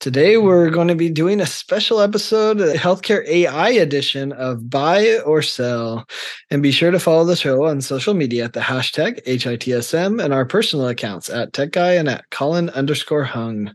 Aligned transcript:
Today, 0.00 0.36
we're 0.36 0.70
going 0.70 0.86
to 0.86 0.94
be 0.94 1.10
doing 1.10 1.40
a 1.40 1.46
special 1.46 2.00
episode, 2.00 2.60
a 2.60 2.74
healthcare 2.74 3.26
AI 3.26 3.70
edition 3.70 4.30
of 4.30 4.70
Buy 4.70 5.18
or 5.26 5.42
Sell. 5.42 6.06
And 6.52 6.62
be 6.62 6.70
sure 6.70 6.92
to 6.92 7.00
follow 7.00 7.24
the 7.24 7.34
show 7.34 7.64
on 7.64 7.80
social 7.80 8.14
media 8.14 8.44
at 8.44 8.52
the 8.52 8.60
hashtag 8.60 9.20
HITSM 9.24 10.22
and 10.22 10.32
our 10.32 10.46
personal 10.46 10.86
accounts 10.86 11.28
at 11.28 11.52
Tech 11.52 11.72
Guy 11.72 11.94
and 11.94 12.08
at 12.08 12.30
Colin 12.30 12.70
underscore 12.70 13.24
Hung. 13.24 13.74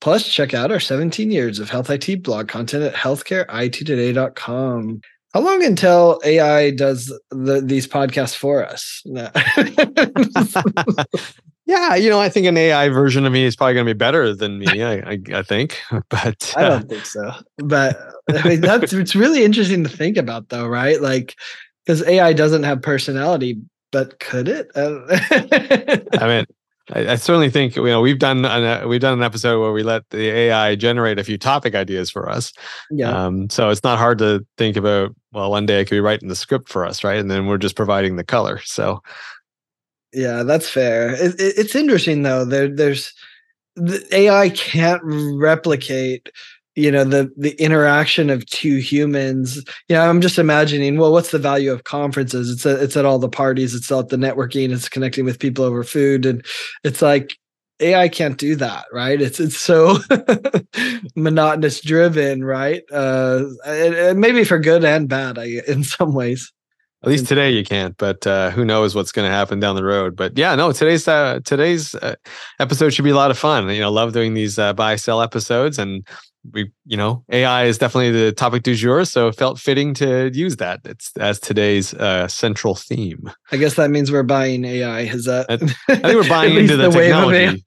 Plus, 0.00 0.28
check 0.28 0.54
out 0.54 0.70
our 0.70 0.78
17 0.78 1.32
years 1.32 1.58
of 1.58 1.70
health 1.70 1.90
IT 1.90 2.22
blog 2.22 2.46
content 2.46 2.84
at 2.84 2.94
healthcareittoday.com. 2.94 5.00
How 5.32 5.40
long 5.40 5.64
until 5.64 6.20
AI 6.24 6.70
does 6.70 7.12
the, 7.32 7.60
these 7.60 7.88
podcasts 7.88 8.36
for 8.36 8.64
us? 8.64 9.02
Yeah, 11.66 11.94
you 11.94 12.10
know, 12.10 12.20
I 12.20 12.28
think 12.28 12.46
an 12.46 12.56
AI 12.58 12.90
version 12.90 13.24
of 13.24 13.32
me 13.32 13.44
is 13.44 13.56
probably 13.56 13.74
going 13.74 13.86
to 13.86 13.94
be 13.94 13.98
better 13.98 14.34
than 14.34 14.58
me. 14.58 14.82
I, 14.82 14.94
I, 14.96 15.18
I 15.32 15.42
think, 15.42 15.80
but 16.10 16.54
uh, 16.56 16.60
I 16.60 16.68
don't 16.68 16.88
think 16.88 17.06
so. 17.06 17.32
But 17.58 17.98
I 18.28 18.46
mean, 18.48 18.60
that's 18.60 18.92
it's 18.92 19.16
really 19.16 19.44
interesting 19.44 19.82
to 19.82 19.88
think 19.88 20.16
about, 20.16 20.50
though, 20.50 20.66
right? 20.66 21.00
Like, 21.00 21.36
because 21.84 22.06
AI 22.06 22.34
doesn't 22.34 22.64
have 22.64 22.82
personality, 22.82 23.58
but 23.92 24.18
could 24.20 24.48
it? 24.48 24.68
I 24.76 26.26
mean, 26.26 26.44
I, 26.92 27.12
I, 27.12 27.14
certainly 27.14 27.48
think 27.48 27.76
you 27.76 27.84
know 27.84 28.02
we've 28.02 28.18
done 28.18 28.44
an, 28.44 28.64
uh, 28.64 28.86
we've 28.86 29.00
done 29.00 29.14
an 29.14 29.22
episode 29.22 29.60
where 29.60 29.72
we 29.72 29.82
let 29.82 30.08
the 30.10 30.28
AI 30.28 30.74
generate 30.74 31.18
a 31.18 31.24
few 31.24 31.38
topic 31.38 31.74
ideas 31.74 32.10
for 32.10 32.28
us. 32.28 32.52
Yeah. 32.90 33.08
Um, 33.08 33.48
so 33.48 33.70
it's 33.70 33.84
not 33.84 33.98
hard 33.98 34.18
to 34.18 34.44
think 34.58 34.76
about. 34.76 35.14
Well, 35.32 35.50
one 35.50 35.64
day 35.64 35.80
it 35.80 35.86
could 35.86 35.96
be 35.96 36.00
writing 36.00 36.28
the 36.28 36.36
script 36.36 36.68
for 36.68 36.84
us, 36.84 37.02
right? 37.02 37.18
And 37.18 37.30
then 37.30 37.46
we're 37.46 37.58
just 37.58 37.74
providing 37.74 38.16
the 38.16 38.24
color. 38.24 38.60
So 38.64 39.02
yeah, 40.14 40.42
that's 40.42 40.68
fair. 40.68 41.14
It, 41.14 41.40
it, 41.40 41.54
it's 41.58 41.74
interesting 41.74 42.22
though. 42.22 42.44
There, 42.44 42.68
there's 42.68 43.12
the 43.76 44.06
AI 44.12 44.50
can't 44.50 45.02
replicate 45.04 46.30
you 46.76 46.90
know 46.90 47.04
the 47.04 47.32
the 47.36 47.52
interaction 47.62 48.30
of 48.30 48.44
two 48.46 48.76
humans 48.78 49.56
you 49.88 49.94
know 49.94 50.08
i'm 50.08 50.20
just 50.20 50.38
imagining 50.38 50.98
well 50.98 51.12
what's 51.12 51.30
the 51.30 51.38
value 51.38 51.72
of 51.72 51.84
conferences 51.84 52.50
it's 52.50 52.66
a, 52.66 52.82
it's 52.82 52.96
at 52.96 53.04
all 53.04 53.18
the 53.18 53.28
parties 53.28 53.74
it's 53.74 53.90
at 53.92 54.08
the 54.08 54.16
networking 54.16 54.72
it's 54.72 54.88
connecting 54.88 55.24
with 55.24 55.38
people 55.38 55.64
over 55.64 55.84
food 55.84 56.26
and 56.26 56.44
it's 56.82 57.00
like 57.00 57.36
ai 57.80 58.08
can't 58.08 58.38
do 58.38 58.56
that 58.56 58.86
right 58.92 59.20
it's 59.20 59.38
it's 59.38 59.56
so 59.56 59.98
monotonous 61.16 61.80
driven 61.80 62.42
right 62.42 62.82
uh 62.92 63.44
maybe 64.14 64.44
for 64.44 64.58
good 64.58 64.84
and 64.84 65.08
bad 65.08 65.38
I, 65.38 65.60
in 65.68 65.84
some 65.84 66.12
ways 66.12 66.52
at 67.04 67.10
least 67.10 67.26
today 67.26 67.50
you 67.50 67.62
can't, 67.62 67.94
but 67.98 68.26
uh, 68.26 68.50
who 68.50 68.64
knows 68.64 68.94
what's 68.94 69.12
going 69.12 69.28
to 69.28 69.34
happen 69.34 69.60
down 69.60 69.76
the 69.76 69.84
road. 69.84 70.16
But 70.16 70.38
yeah, 70.38 70.54
no, 70.54 70.72
today's 70.72 71.06
uh, 71.06 71.40
today's 71.44 71.94
uh, 71.96 72.14
episode 72.58 72.94
should 72.94 73.04
be 73.04 73.10
a 73.10 73.14
lot 73.14 73.30
of 73.30 73.38
fun. 73.38 73.68
You 73.68 73.80
know, 73.80 73.92
love 73.92 74.14
doing 74.14 74.32
these 74.32 74.58
uh, 74.58 74.72
buy 74.72 74.96
sell 74.96 75.20
episodes, 75.20 75.78
and 75.78 76.08
we, 76.50 76.70
you 76.86 76.96
know, 76.96 77.22
AI 77.30 77.64
is 77.64 77.76
definitely 77.76 78.10
the 78.10 78.32
topic 78.32 78.62
du 78.62 78.74
jour, 78.74 79.04
so 79.04 79.28
it 79.28 79.36
felt 79.36 79.58
fitting 79.58 79.92
to 79.94 80.30
use 80.32 80.56
that 80.56 80.80
it's, 80.86 81.14
as 81.18 81.38
today's 81.38 81.92
uh, 81.92 82.26
central 82.26 82.74
theme. 82.74 83.30
I 83.52 83.58
guess 83.58 83.74
that 83.74 83.90
means 83.90 84.10
we're 84.10 84.22
buying 84.22 84.64
AI. 84.64 85.00
Is 85.00 85.26
that? 85.26 85.44
I, 85.50 85.54
I 85.92 85.96
think 85.96 86.04
we're 86.04 86.28
buying 86.28 86.56
into 86.56 86.78
the, 86.78 86.88
the 86.88 86.98
technology. 86.98 87.64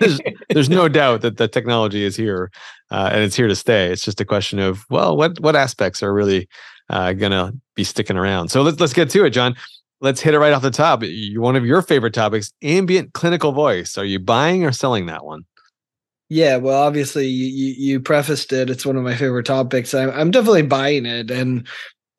there's, 0.00 0.20
there's, 0.50 0.68
no 0.68 0.86
doubt 0.86 1.22
that 1.22 1.38
the 1.38 1.48
technology 1.48 2.04
is 2.04 2.14
here, 2.14 2.50
uh, 2.90 3.08
and 3.10 3.22
it's 3.22 3.36
here 3.36 3.48
to 3.48 3.56
stay. 3.56 3.90
It's 3.90 4.02
just 4.02 4.20
a 4.20 4.26
question 4.26 4.58
of 4.58 4.84
well, 4.90 5.16
what 5.16 5.40
what 5.40 5.56
aspects 5.56 6.02
are 6.02 6.12
really 6.12 6.46
uh, 6.88 7.12
gonna 7.12 7.52
be 7.74 7.84
sticking 7.84 8.16
around. 8.16 8.48
So 8.48 8.62
let's 8.62 8.80
let's 8.80 8.92
get 8.92 9.10
to 9.10 9.24
it, 9.24 9.30
John. 9.30 9.56
Let's 10.00 10.20
hit 10.20 10.34
it 10.34 10.38
right 10.38 10.52
off 10.52 10.62
the 10.62 10.70
top. 10.70 11.02
One 11.36 11.56
of 11.56 11.64
your 11.64 11.82
favorite 11.82 12.14
topics: 12.14 12.52
ambient 12.62 13.12
clinical 13.14 13.52
voice. 13.52 13.96
Are 13.96 14.04
you 14.04 14.18
buying 14.18 14.64
or 14.64 14.72
selling 14.72 15.06
that 15.06 15.24
one? 15.24 15.44
Yeah, 16.28 16.56
well, 16.56 16.82
obviously 16.82 17.26
you 17.26 17.74
you 17.78 18.00
prefaced 18.00 18.52
it. 18.52 18.68
It's 18.68 18.84
one 18.84 18.96
of 18.96 19.04
my 19.04 19.14
favorite 19.14 19.46
topics. 19.46 19.94
I'm 19.94 20.10
I'm 20.10 20.30
definitely 20.30 20.62
buying 20.62 21.06
it, 21.06 21.30
and 21.30 21.66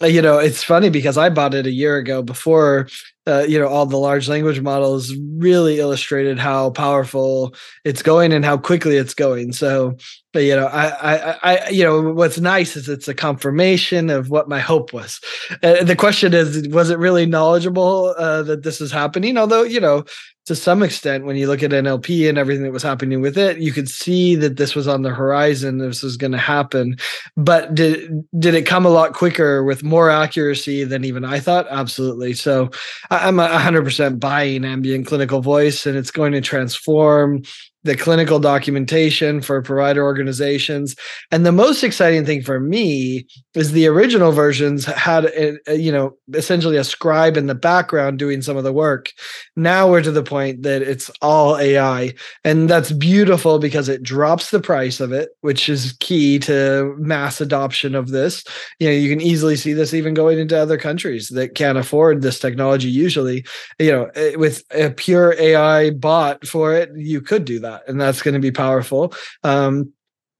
uh, 0.02 0.08
you 0.08 0.22
know 0.22 0.38
it's 0.40 0.64
funny 0.64 0.90
because 0.90 1.18
I 1.18 1.30
bought 1.30 1.54
it 1.54 1.66
a 1.66 1.72
year 1.72 1.98
ago 1.98 2.22
before 2.22 2.88
uh, 3.28 3.46
you 3.48 3.60
know 3.60 3.68
all 3.68 3.86
the 3.86 3.98
large 3.98 4.30
language 4.30 4.62
models 4.62 5.14
really 5.38 5.80
illustrated 5.80 6.40
how 6.40 6.70
powerful 6.70 7.54
it's 7.84 8.02
going 8.02 8.32
and 8.32 8.46
how 8.46 8.58
quickly 8.58 8.96
it's 8.96 9.14
going 9.14 9.52
so 9.52 9.98
you 10.44 10.56
know 10.56 10.68
I, 10.68 11.14
I 11.14 11.38
i 11.44 11.70
you 11.70 11.84
know 11.84 12.14
what's 12.14 12.40
nice 12.40 12.76
is 12.76 12.90
it's 12.90 13.08
a 13.08 13.14
confirmation 13.14 14.10
of 14.10 14.30
what 14.30 14.50
my 14.50 14.60
hope 14.60 14.94
was 14.94 15.20
uh, 15.64 15.84
the 15.84 15.96
question 15.96 16.34
is 16.34 16.68
was 16.70 16.90
it 16.90 17.00
really 17.00 17.26
knowledgeable 17.26 18.16
uh, 18.18 18.44
that 18.44 18.64
this 18.64 18.82
is 18.82 18.92
happening 18.92 19.38
although 19.38 19.64
you 19.64 19.80
know 19.80 20.06
to 20.48 20.56
some 20.56 20.82
extent, 20.82 21.26
when 21.26 21.36
you 21.36 21.46
look 21.46 21.62
at 21.62 21.72
NLP 21.72 22.30
and 22.30 22.38
everything 22.38 22.64
that 22.64 22.72
was 22.72 22.82
happening 22.82 23.20
with 23.20 23.38
it, 23.38 23.58
you 23.58 23.74
could 23.74 23.90
see 23.90 24.34
that 24.36 24.56
this 24.56 24.76
was 24.76 24.88
on 24.88 25.02
the 25.02 25.10
horizon. 25.10 25.78
This 25.78 26.02
was 26.02 26.16
going 26.16 26.32
to 26.32 26.38
happen, 26.38 26.96
but 27.36 27.76
did 27.76 28.26
did 28.40 28.56
it 28.56 28.66
come 28.66 28.86
a 28.86 28.90
lot 28.90 29.14
quicker 29.14 29.66
with 29.66 29.84
more 29.84 30.10
accuracy 30.10 30.86
than 30.86 31.04
even 31.04 31.26
I 31.26 31.42
thought? 31.42 31.68
Absolutely. 31.70 32.32
So 32.32 32.70
I'm 33.12 33.40
hundred 33.40 33.84
percent 33.84 34.22
buying 34.22 34.64
ambient 34.64 35.06
clinical 35.06 35.42
voice, 35.42 35.86
and 35.86 35.98
it's 35.98 36.12
going 36.12 36.32
to 36.32 36.40
transform 36.40 37.44
the 37.84 37.96
clinical 37.96 38.40
documentation 38.40 39.42
for 39.42 39.62
provider 39.62 40.04
organizations. 40.04 40.96
And 41.32 41.46
the 41.46 41.52
most 41.52 41.84
exciting 41.84 42.26
thing 42.26 42.42
for 42.42 42.60
me 42.60 43.28
is 43.56 43.72
the 43.72 43.88
original 43.88 44.32
versions 44.32 44.86
had, 44.86 45.26
a, 45.26 45.58
a, 45.68 45.76
you 45.76 45.92
know, 45.92 46.18
essentially 46.34 46.78
a 46.78 46.84
scribe 46.84 47.38
in 47.38 47.48
the 47.48 47.56
background 47.56 48.20
doing 48.20 48.42
some 48.42 48.58
of 48.58 48.64
the 48.64 48.74
work. 48.74 49.12
Now 49.56 49.90
we're 49.90 50.02
to 50.02 50.12
the 50.12 50.24
point 50.24 50.64
that 50.64 50.82
it's 50.82 51.10
all 51.22 51.58
AI. 51.58 52.14
And 52.44 52.70
that's 52.70 52.92
beautiful 52.92 53.60
because 53.60 53.90
it 53.90 54.04
drops 54.04 54.52
the 54.52 54.60
price 54.60 55.00
of 55.00 55.12
it, 55.12 55.30
which 55.42 55.70
is 55.70 55.96
key 56.00 56.40
to 56.40 56.96
mass 56.98 57.40
adoption 57.40 57.96
of 57.96 58.10
this. 58.10 58.44
You 58.80 58.90
know, 58.90 58.96
you 58.96 59.10
can 59.10 59.22
easily 59.22 59.56
see 59.56 59.74
this 59.74 59.94
even 59.94 60.14
going 60.14 60.40
into 60.40 60.60
other 60.60 60.78
countries 60.78 61.30
that 61.30 61.56
can't 61.56 61.78
afford 61.78 62.22
this 62.22 62.40
technology 62.40 62.90
usually. 62.90 63.46
You 63.80 63.92
know, 63.92 64.12
eh, 64.16 64.36
with 64.36 64.64
a 64.72 64.90
pure 64.90 65.36
AI 65.40 65.92
bot 65.92 66.46
for 66.46 66.74
it, 66.74 66.90
you 66.96 67.22
could 67.22 67.46
do 67.46 67.60
that 67.60 67.67
and 67.88 68.00
that's 68.00 68.22
going 68.22 68.34
to 68.34 68.40
be 68.40 68.52
powerful. 68.52 69.14
Um, 69.44 69.94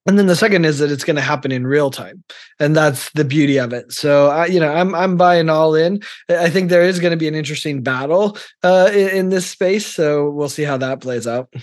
and 0.08 0.18
then 0.18 0.28
the 0.28 0.38
second 0.38 0.66
is 0.66 0.80
that 0.80 0.90
it's 0.90 1.04
going 1.04 1.18
to 1.18 1.22
happen 1.22 1.52
in 1.52 1.68
real 1.68 1.92
time, 1.92 2.24
and 2.62 2.74
that's 2.74 3.12
the 3.12 3.26
beauty 3.26 3.60
of 3.60 3.74
it. 3.74 3.92
So, 3.92 4.30
I, 4.30 4.46
you 4.46 4.60
know, 4.60 4.74
I'm 4.74 4.96
I'm 4.96 5.18
buying 5.18 5.50
all 5.50 5.76
in. 5.76 6.02
I 6.30 6.50
think 6.50 6.70
there 6.70 6.84
is 6.84 7.02
going 7.02 7.12
to 7.12 7.18
be 7.18 7.28
an 7.28 7.36
interesting 7.36 7.84
battle 7.84 8.38
uh, 8.64 8.90
in, 8.94 9.10
in 9.10 9.30
this 9.30 9.50
space. 9.50 9.86
So 9.86 10.30
we'll 10.30 10.48
see 10.48 10.64
how 10.64 10.78
that 10.78 11.02
plays 11.02 11.28
out. 11.28 11.54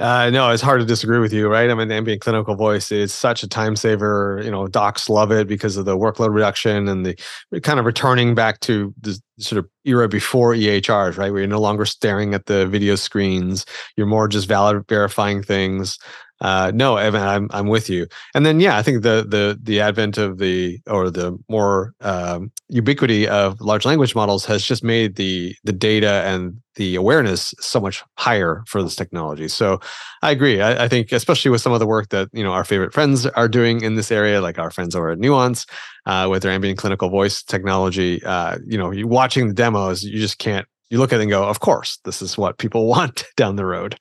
Uh, 0.00 0.30
no, 0.30 0.50
it's 0.50 0.62
hard 0.62 0.80
to 0.80 0.86
disagree 0.86 1.18
with 1.18 1.30
you, 1.30 1.46
right? 1.46 1.68
I 1.68 1.74
mean, 1.74 1.88
the 1.88 1.94
ambient 1.94 2.22
clinical 2.22 2.54
voice 2.54 2.90
is 2.90 3.12
such 3.12 3.42
a 3.42 3.48
time 3.48 3.76
saver. 3.76 4.40
You 4.42 4.50
know, 4.50 4.66
docs 4.66 5.10
love 5.10 5.30
it 5.30 5.46
because 5.46 5.76
of 5.76 5.84
the 5.84 5.94
workload 5.94 6.32
reduction 6.32 6.88
and 6.88 7.04
the 7.04 7.60
kind 7.60 7.78
of 7.78 7.84
returning 7.84 8.34
back 8.34 8.60
to 8.60 8.94
the 8.98 9.20
sort 9.38 9.58
of 9.58 9.68
era 9.84 10.08
before 10.08 10.54
EHRs, 10.54 11.18
right? 11.18 11.30
Where 11.30 11.40
you're 11.40 11.48
no 11.48 11.60
longer 11.60 11.84
staring 11.84 12.32
at 12.32 12.46
the 12.46 12.66
video 12.66 12.94
screens. 12.94 13.66
You're 13.94 14.06
more 14.06 14.26
just 14.26 14.48
valid 14.48 14.88
verifying 14.88 15.42
things 15.42 15.98
uh, 16.40 16.72
no, 16.74 16.96
Evan, 16.96 17.22
I'm 17.22 17.48
I'm 17.52 17.68
with 17.68 17.90
you. 17.90 18.06
And 18.34 18.46
then 18.46 18.60
yeah, 18.60 18.78
I 18.78 18.82
think 18.82 19.02
the 19.02 19.26
the 19.28 19.58
the 19.62 19.80
advent 19.80 20.16
of 20.16 20.38
the 20.38 20.78
or 20.86 21.10
the 21.10 21.38
more 21.48 21.92
um, 22.00 22.50
ubiquity 22.68 23.28
of 23.28 23.60
large 23.60 23.84
language 23.84 24.14
models 24.14 24.46
has 24.46 24.64
just 24.64 24.82
made 24.82 25.16
the 25.16 25.54
the 25.64 25.72
data 25.72 26.22
and 26.24 26.60
the 26.76 26.94
awareness 26.94 27.52
so 27.60 27.78
much 27.78 28.02
higher 28.16 28.62
for 28.66 28.82
this 28.82 28.96
technology. 28.96 29.48
So 29.48 29.80
I 30.22 30.30
agree. 30.30 30.62
I, 30.62 30.84
I, 30.84 30.88
think 30.88 31.12
especially 31.12 31.50
with 31.50 31.60
some 31.60 31.72
of 31.72 31.80
the 31.80 31.86
work 31.86 32.08
that 32.08 32.28
you 32.32 32.42
know 32.42 32.52
our 32.52 32.64
favorite 32.64 32.94
friends 32.94 33.26
are 33.26 33.48
doing 33.48 33.82
in 33.82 33.96
this 33.96 34.10
area, 34.10 34.40
like 34.40 34.58
our 34.58 34.70
friends 34.70 34.96
over 34.96 35.10
at 35.10 35.18
Nuance 35.18 35.66
uh, 36.06 36.26
with 36.30 36.42
their 36.42 36.52
ambient 36.52 36.78
clinical 36.78 37.10
voice 37.10 37.42
technology. 37.42 38.22
Uh, 38.24 38.56
you 38.66 38.78
know, 38.78 38.90
you 38.92 39.06
watching 39.06 39.48
the 39.48 39.54
demos, 39.54 40.02
you 40.04 40.18
just 40.18 40.38
can't. 40.38 40.66
You 40.88 40.98
look 40.98 41.12
at 41.12 41.20
it 41.20 41.22
and 41.22 41.30
go, 41.30 41.44
"Of 41.44 41.60
course, 41.60 41.98
this 42.04 42.22
is 42.22 42.38
what 42.38 42.56
people 42.56 42.86
want 42.94 43.24
down 43.36 43.56
the 43.56 43.66
road." 43.66 43.98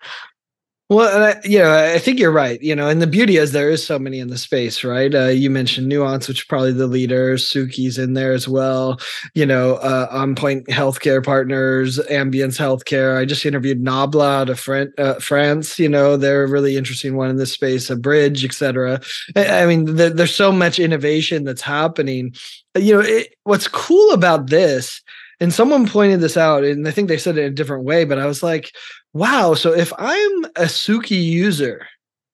Well, 0.91 1.23
I, 1.23 1.39
you 1.43 1.59
know, 1.59 1.71
I 1.71 1.99
think 1.99 2.17
you're 2.19 2.31
right. 2.31 2.59
You 2.63 2.75
know, 2.75 2.89
and 2.89 2.99
the 2.99 3.05
beauty 3.05 3.37
is 3.37 3.51
there 3.51 3.69
is 3.69 3.85
so 3.85 3.99
many 3.99 4.17
in 4.19 4.29
the 4.29 4.39
space, 4.39 4.83
right? 4.83 5.13
Uh, 5.13 5.27
you 5.27 5.51
mentioned 5.51 5.87
Nuance, 5.87 6.27
which 6.27 6.39
is 6.39 6.45
probably 6.45 6.71
the 6.71 6.87
leader. 6.87 7.35
Suki's 7.35 7.99
in 7.99 8.13
there 8.15 8.33
as 8.33 8.47
well. 8.47 8.99
You 9.35 9.45
know, 9.45 9.75
uh, 9.75 10.07
On 10.09 10.33
Point 10.33 10.65
Healthcare 10.67 11.23
Partners, 11.23 11.99
Ambience 12.09 12.57
Healthcare. 12.57 13.19
I 13.19 13.25
just 13.25 13.45
interviewed 13.45 13.83
Nabla 13.83 14.41
out 14.41 14.49
of 14.49 14.59
Fran- 14.59 14.93
uh, 14.97 15.15
France. 15.19 15.77
You 15.77 15.89
know, 15.89 16.17
they're 16.17 16.43
a 16.45 16.49
really 16.49 16.75
interesting 16.75 17.15
one 17.15 17.29
in 17.29 17.37
this 17.37 17.53
space. 17.53 17.91
Abridge, 17.91 18.43
etc. 18.43 18.99
I, 19.35 19.61
I 19.61 19.65
mean, 19.67 19.85
the, 19.85 20.09
there's 20.09 20.33
so 20.33 20.51
much 20.51 20.79
innovation 20.79 21.43
that's 21.43 21.61
happening. 21.61 22.33
You 22.75 22.95
know, 22.95 23.01
it, 23.01 23.35
what's 23.43 23.67
cool 23.67 24.11
about 24.11 24.47
this 24.49 25.01
And 25.39 25.53
someone 25.53 25.87
pointed 25.87 26.19
this 26.19 26.35
out, 26.35 26.63
and 26.63 26.87
I 26.87 26.91
think 26.91 27.07
they 27.07 27.17
said 27.17 27.37
it 27.37 27.45
in 27.45 27.51
a 27.51 27.55
different 27.55 27.85
way, 27.85 28.03
but 28.05 28.19
I 28.19 28.25
was 28.25 28.43
like, 28.43 28.71
wow. 29.13 29.53
So 29.53 29.73
if 29.73 29.91
I'm 29.97 30.45
a 30.55 30.65
Suki 30.65 31.21
user 31.21 31.85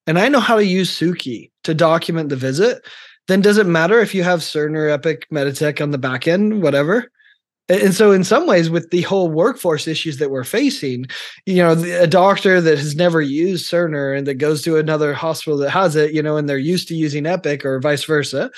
and 0.08 0.20
I 0.20 0.30
know 0.30 0.40
how 0.40 0.56
to 0.56 0.66
use 0.66 0.98
Suki 0.98 1.52
to 1.64 1.74
document 1.74 2.30
the 2.30 2.36
visit, 2.36 2.86
then 3.28 3.42
does 3.42 3.58
it 3.58 3.66
matter 3.66 4.00
if 4.00 4.14
you 4.14 4.24
have 4.24 4.40
Cerner, 4.42 4.92
Epic, 4.92 5.28
Meditech 5.32 5.82
on 5.82 5.92
the 5.92 5.98
back 5.98 6.28
end, 6.28 6.62
whatever? 6.62 7.12
And 7.68 7.96
so, 7.96 8.12
in 8.12 8.24
some 8.24 8.46
ways, 8.46 8.70
with 8.70 8.92
the 8.92 9.02
whole 9.02 9.28
workforce 9.28 9.88
issues 9.88 10.18
that 10.18 10.30
we're 10.30 10.44
facing, 10.44 11.08
you 11.48 11.56
know, 11.56 11.72
a 11.72 12.06
doctor 12.06 12.62
that 12.62 12.78
has 12.78 12.96
never 12.96 13.22
used 13.22 13.72
Cerner 13.72 14.16
and 14.16 14.28
that 14.28 14.36
goes 14.36 14.62
to 14.64 14.78
another 14.78 15.16
hospital 15.16 15.58
that 15.58 15.72
has 15.72 15.96
it, 15.96 16.14
you 16.14 16.22
know, 16.22 16.38
and 16.38 16.48
they're 16.48 16.60
used 16.60 16.88
to 16.90 16.96
using 16.96 17.26
Epic 17.26 17.66
or 17.66 17.80
vice 17.80 18.04
versa, 18.04 18.52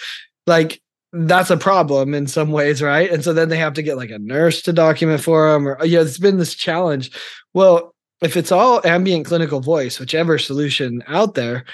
like 0.46 0.82
that's 1.14 1.50
a 1.50 1.56
problem 1.56 2.14
in 2.14 2.28
some 2.28 2.52
ways, 2.52 2.82
right? 2.82 3.10
And 3.10 3.24
so 3.24 3.32
then 3.32 3.48
they 3.48 3.58
have 3.58 3.74
to 3.76 3.82
get 3.82 3.96
like 3.96 4.10
a 4.10 4.20
nurse 4.20 4.62
to 4.64 4.74
document 4.74 5.22
for 5.22 5.54
them, 5.54 5.68
or 5.70 5.86
you 5.86 5.96
know, 5.96 6.02
it's 6.02 6.20
been 6.20 6.38
this 6.38 6.54
challenge. 6.54 7.12
Well, 7.54 7.96
if 8.22 8.36
it's 8.36 8.52
all 8.52 8.82
ambient 8.86 9.26
clinical 9.26 9.60
voice, 9.60 10.00
whichever 10.00 10.38
solution 10.38 11.04
out 11.08 11.36
there, 11.36 11.66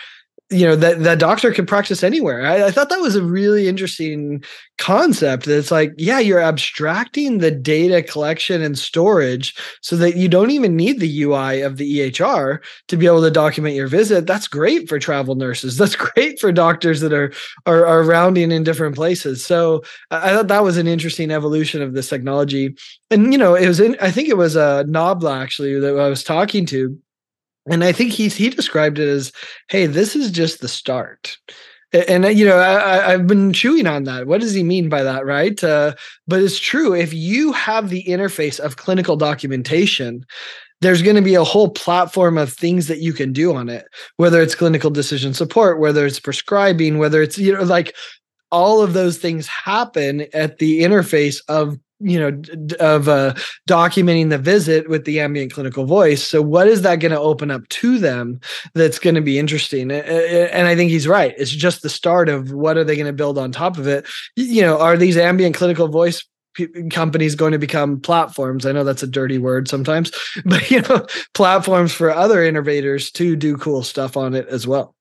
you 0.53 0.65
know 0.65 0.75
that 0.75 0.99
that 0.99 1.19
doctor 1.19 1.51
can 1.51 1.65
practice 1.65 2.03
anywhere. 2.03 2.45
I, 2.45 2.65
I, 2.65 2.71
thought 2.71 2.89
that 2.89 2.99
was 2.99 3.15
a 3.15 3.23
really 3.23 3.67
interesting 3.67 4.43
concept. 4.77 5.47
It's 5.47 5.71
like, 5.71 5.93
yeah, 5.97 6.19
you're 6.19 6.39
abstracting 6.39 7.39
the 7.39 7.49
data 7.49 8.03
collection 8.03 8.61
and 8.61 8.77
storage 8.77 9.55
so 9.81 9.95
that 9.97 10.15
you 10.15 10.27
don't 10.27 10.51
even 10.51 10.75
need 10.75 10.99
the 10.99 11.23
UI 11.23 11.61
of 11.61 11.77
the 11.77 11.99
EHR 11.99 12.59
to 12.87 12.97
be 12.97 13.07
able 13.07 13.21
to 13.21 13.31
document 13.31 13.75
your 13.75 13.87
visit. 13.87 14.27
That's 14.27 14.47
great 14.47 14.87
for 14.87 14.99
travel 14.99 15.35
nurses. 15.35 15.77
That's 15.83 15.95
great 15.95 16.39
for 16.39 16.51
doctors 16.51 17.01
that 17.01 17.13
are 17.13 17.33
are, 17.65 17.85
are 17.85 18.03
rounding 18.03 18.51
in 18.51 18.63
different 18.63 18.95
places. 18.95 19.43
So 19.43 19.83
I, 20.11 20.31
I 20.31 20.33
thought 20.33 20.49
that 20.49 20.63
was 20.63 20.77
an 20.77 20.87
interesting 20.87 21.31
evolution 21.31 21.81
of 21.81 21.93
this 21.93 22.09
technology. 22.09 22.75
And 23.09 23.31
you 23.31 23.39
know, 23.39 23.55
it 23.55 23.67
was 23.67 23.79
in. 23.79 23.97
I 24.01 24.11
think 24.11 24.29
it 24.29 24.37
was 24.37 24.55
a 24.55 24.63
uh, 24.63 24.83
Nabla 24.83 25.41
actually 25.41 25.79
that 25.79 25.97
I 25.97 26.09
was 26.09 26.23
talking 26.23 26.65
to 26.67 26.97
and 27.69 27.83
I 27.83 27.91
think 27.91 28.11
he's 28.11 28.35
he 28.35 28.49
described 28.49 28.99
it 28.99 29.07
as, 29.07 29.31
"Hey, 29.69 29.85
this 29.85 30.15
is 30.15 30.31
just 30.31 30.61
the 30.61 30.67
start." 30.67 31.37
And 31.93 32.25
you 32.37 32.45
know, 32.45 32.57
I, 32.57 33.11
have 33.11 33.27
been 33.27 33.53
chewing 33.53 33.85
on 33.85 34.05
that. 34.05 34.25
What 34.25 34.41
does 34.41 34.53
he 34.53 34.63
mean 34.63 34.89
by 34.89 35.03
that, 35.03 35.25
right? 35.27 35.63
Uh, 35.63 35.93
but 36.27 36.41
it's 36.41 36.57
true. 36.57 36.95
If 36.95 37.13
you 37.13 37.51
have 37.51 37.89
the 37.89 38.03
interface 38.05 38.59
of 38.59 38.77
clinical 38.77 39.15
documentation, 39.15 40.25
there's 40.81 41.03
going 41.03 41.15
to 41.15 41.21
be 41.21 41.35
a 41.35 41.43
whole 41.43 41.69
platform 41.69 42.37
of 42.37 42.51
things 42.51 42.87
that 42.87 42.99
you 42.99 43.13
can 43.13 43.31
do 43.31 43.53
on 43.53 43.69
it. 43.69 43.85
Whether 44.17 44.41
it's 44.41 44.55
clinical 44.55 44.89
decision 44.89 45.35
support, 45.35 45.79
whether 45.79 46.05
it's 46.05 46.19
prescribing, 46.19 46.97
whether 46.97 47.21
it's 47.21 47.37
you 47.37 47.53
know, 47.53 47.63
like 47.63 47.95
all 48.51 48.81
of 48.81 48.93
those 48.93 49.19
things 49.19 49.47
happen 49.47 50.25
at 50.33 50.57
the 50.57 50.81
interface 50.81 51.37
of 51.47 51.77
you 52.03 52.19
know 52.19 52.41
of 52.79 53.07
uh, 53.07 53.33
documenting 53.67 54.29
the 54.29 54.37
visit 54.37 54.89
with 54.89 55.05
the 55.05 55.19
ambient 55.19 55.53
clinical 55.53 55.85
voice. 55.85 56.23
So 56.23 56.41
what 56.41 56.67
is 56.67 56.81
that 56.81 56.97
going 56.97 57.11
to 57.11 57.19
open 57.19 57.49
up 57.49 57.67
to 57.69 57.97
them 57.97 58.39
that's 58.73 58.99
going 58.99 59.15
to 59.15 59.21
be 59.21 59.39
interesting? 59.39 59.91
And 59.91 60.67
i 60.67 60.75
think 60.75 60.91
he's 60.91 61.07
right. 61.07 61.33
It's 61.37 61.51
just 61.51 61.81
the 61.81 61.89
start 61.89 62.29
of 62.29 62.51
what 62.51 62.77
are 62.77 62.83
they 62.83 62.95
going 62.95 63.07
to 63.07 63.13
build 63.13 63.37
on 63.37 63.51
top 63.51 63.77
of 63.77 63.87
it? 63.87 64.05
You 64.35 64.61
know 64.61 64.79
are 64.79 64.97
these 64.97 65.17
ambient 65.17 65.55
clinical 65.55 65.87
voice 65.87 66.23
companies 66.91 67.33
going 67.33 67.53
to 67.53 67.57
become 67.57 67.99
platforms? 67.99 68.65
I 68.65 68.73
know 68.73 68.83
that's 68.83 69.03
a 69.03 69.07
dirty 69.07 69.37
word 69.37 69.67
sometimes 69.67 70.11
but 70.45 70.69
you 70.69 70.81
know 70.81 71.05
platforms 71.33 71.93
for 71.93 72.11
other 72.11 72.43
innovators 72.43 73.11
to 73.11 73.35
do 73.35 73.57
cool 73.57 73.83
stuff 73.83 74.17
on 74.17 74.33
it 74.35 74.47
as 74.47 74.67
well 74.67 74.95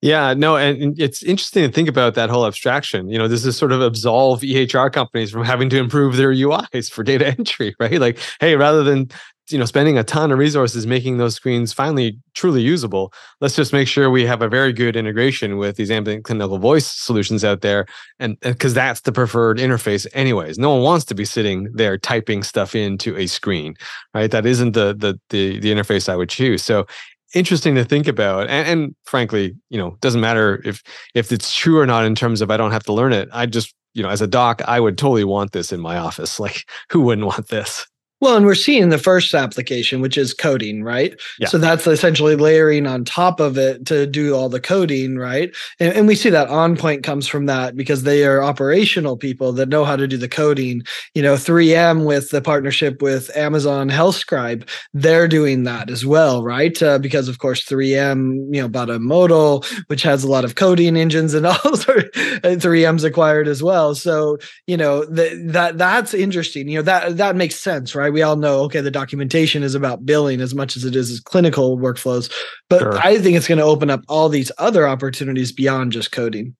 yeah, 0.00 0.32
no, 0.32 0.56
and 0.56 0.98
it's 0.98 1.24
interesting 1.24 1.64
to 1.64 1.72
think 1.72 1.88
about 1.88 2.14
that 2.14 2.30
whole 2.30 2.46
abstraction. 2.46 3.08
You 3.08 3.18
know, 3.18 3.26
this 3.26 3.44
is 3.44 3.56
sort 3.56 3.72
of 3.72 3.80
absolve 3.80 4.42
EHR 4.42 4.92
companies 4.92 5.32
from 5.32 5.44
having 5.44 5.68
to 5.70 5.76
improve 5.76 6.16
their 6.16 6.32
UIs 6.32 6.88
for 6.88 7.02
data 7.02 7.26
entry, 7.38 7.74
right? 7.80 8.00
Like, 8.00 8.18
hey, 8.40 8.54
rather 8.54 8.84
than 8.84 9.10
you 9.50 9.58
know 9.58 9.64
spending 9.64 9.96
a 9.98 10.04
ton 10.04 10.30
of 10.30 10.38
resources 10.38 10.86
making 10.86 11.16
those 11.16 11.34
screens 11.34 11.72
finally 11.72 12.16
truly 12.34 12.62
usable, 12.62 13.12
let's 13.40 13.56
just 13.56 13.72
make 13.72 13.88
sure 13.88 14.08
we 14.08 14.24
have 14.24 14.40
a 14.40 14.48
very 14.48 14.72
good 14.72 14.94
integration 14.94 15.56
with 15.56 15.74
these 15.76 15.90
ambient 15.90 16.22
clinical 16.24 16.58
voice 16.60 16.86
solutions 16.86 17.44
out 17.44 17.62
there, 17.62 17.84
and 18.20 18.36
uh, 18.44 18.50
because 18.50 18.74
that's 18.74 19.00
the 19.00 19.10
preferred 19.10 19.58
interface, 19.58 20.06
anyways. 20.14 20.60
No 20.60 20.74
one 20.74 20.82
wants 20.82 21.06
to 21.06 21.14
be 21.16 21.24
sitting 21.24 21.72
there 21.74 21.98
typing 21.98 22.44
stuff 22.44 22.76
into 22.76 23.16
a 23.16 23.26
screen, 23.26 23.74
right? 24.14 24.30
That 24.30 24.46
isn't 24.46 24.72
the 24.74 24.94
the 24.96 25.18
the, 25.30 25.58
the 25.58 25.72
interface 25.72 26.08
I 26.08 26.14
would 26.14 26.28
choose. 26.28 26.62
So 26.62 26.86
interesting 27.34 27.74
to 27.74 27.84
think 27.84 28.06
about 28.06 28.48
and, 28.48 28.68
and, 28.68 28.94
frankly 29.04 29.54
you 29.70 29.78
know 29.78 29.96
doesn't 30.00 30.20
matter 30.20 30.62
if 30.64 30.82
if 31.14 31.32
it's 31.32 31.54
true 31.54 31.78
or 31.78 31.86
not 31.86 32.04
in 32.04 32.14
terms 32.14 32.40
of 32.40 32.50
i 32.50 32.56
don't 32.56 32.72
have 32.72 32.84
to 32.84 32.92
learn 32.92 33.12
it. 33.12 33.28
I 33.32 33.46
just 33.46 33.74
you 33.94 34.02
know 34.02 34.08
as 34.08 34.20
a 34.20 34.26
doc 34.26 34.62
i 34.66 34.78
would 34.78 34.98
totally 34.98 35.24
want 35.24 35.52
this 35.52 35.72
in 35.72 35.80
my 35.80 35.96
office. 35.98 36.38
Like 36.48 36.68
who 36.90 37.00
wouldn't 37.00 37.26
want 37.26 37.48
this 37.48 37.86
well, 38.20 38.36
and 38.36 38.46
we're 38.46 38.54
seeing 38.54 38.88
the 38.88 38.98
first 38.98 39.34
application, 39.34 40.00
which 40.00 40.18
is 40.18 40.34
coding, 40.34 40.82
right? 40.82 41.18
Yeah. 41.38 41.48
So 41.48 41.58
that's 41.58 41.86
essentially 41.86 42.36
layering 42.36 42.86
on 42.86 43.04
top 43.04 43.40
of 43.40 43.56
it 43.56 43.86
to 43.86 44.06
do 44.06 44.34
all 44.34 44.48
the 44.48 44.60
coding, 44.60 45.16
right? 45.16 45.54
And, 45.78 45.94
and, 45.94 46.08
we 46.08 46.14
see 46.14 46.30
that 46.30 46.48
on 46.48 46.76
point 46.76 47.02
comes 47.02 47.28
from 47.28 47.46
that 47.46 47.76
because 47.76 48.02
they 48.02 48.24
are 48.24 48.42
operational 48.42 49.16
people 49.16 49.52
that 49.52 49.68
know 49.68 49.84
how 49.84 49.94
to 49.94 50.08
do 50.08 50.16
the 50.16 50.28
coding. 50.28 50.82
You 51.14 51.22
know, 51.22 51.34
3M 51.34 52.06
with 52.06 52.30
the 52.30 52.40
partnership 52.40 53.02
with 53.02 53.34
Amazon 53.36 53.90
HealthScribe, 53.90 54.68
they're 54.94 55.28
doing 55.28 55.64
that 55.64 55.90
as 55.90 56.06
well, 56.06 56.42
right? 56.42 56.82
Uh, 56.82 56.98
because 56.98 57.28
of 57.28 57.38
course 57.38 57.64
3M, 57.64 58.54
you 58.54 58.62
know, 58.62 58.68
bought 58.68 58.90
M*Modal, 58.90 59.64
which 59.88 60.02
has 60.02 60.24
a 60.24 60.28
lot 60.28 60.44
of 60.44 60.54
coding 60.54 60.96
engines 60.96 61.34
and 61.34 61.46
all. 61.46 61.54
3M's 61.54 63.04
acquired 63.04 63.48
as 63.48 63.62
well. 63.62 63.94
So 63.94 64.38
you 64.66 64.76
know 64.76 65.04
the, 65.04 65.42
that 65.48 65.78
that's 65.78 66.14
interesting. 66.14 66.68
You 66.68 66.78
know 66.78 66.82
that 66.82 67.16
that 67.16 67.36
makes 67.36 67.56
sense, 67.56 67.94
right? 67.94 68.07
Right? 68.08 68.14
We 68.14 68.22
all 68.22 68.36
know, 68.36 68.60
okay, 68.64 68.80
the 68.80 68.90
documentation 68.90 69.62
is 69.62 69.74
about 69.74 70.04
billing 70.04 70.40
as 70.40 70.54
much 70.54 70.76
as 70.76 70.84
it 70.84 70.96
is 70.96 71.10
as 71.10 71.20
clinical 71.20 71.78
workflows. 71.78 72.32
But 72.68 72.80
sure. 72.80 72.98
I 72.98 73.18
think 73.18 73.36
it's 73.36 73.48
going 73.48 73.58
to 73.58 73.64
open 73.64 73.90
up 73.90 74.02
all 74.08 74.28
these 74.28 74.50
other 74.58 74.88
opportunities 74.88 75.52
beyond 75.52 75.92
just 75.92 76.12
coding. 76.12 76.56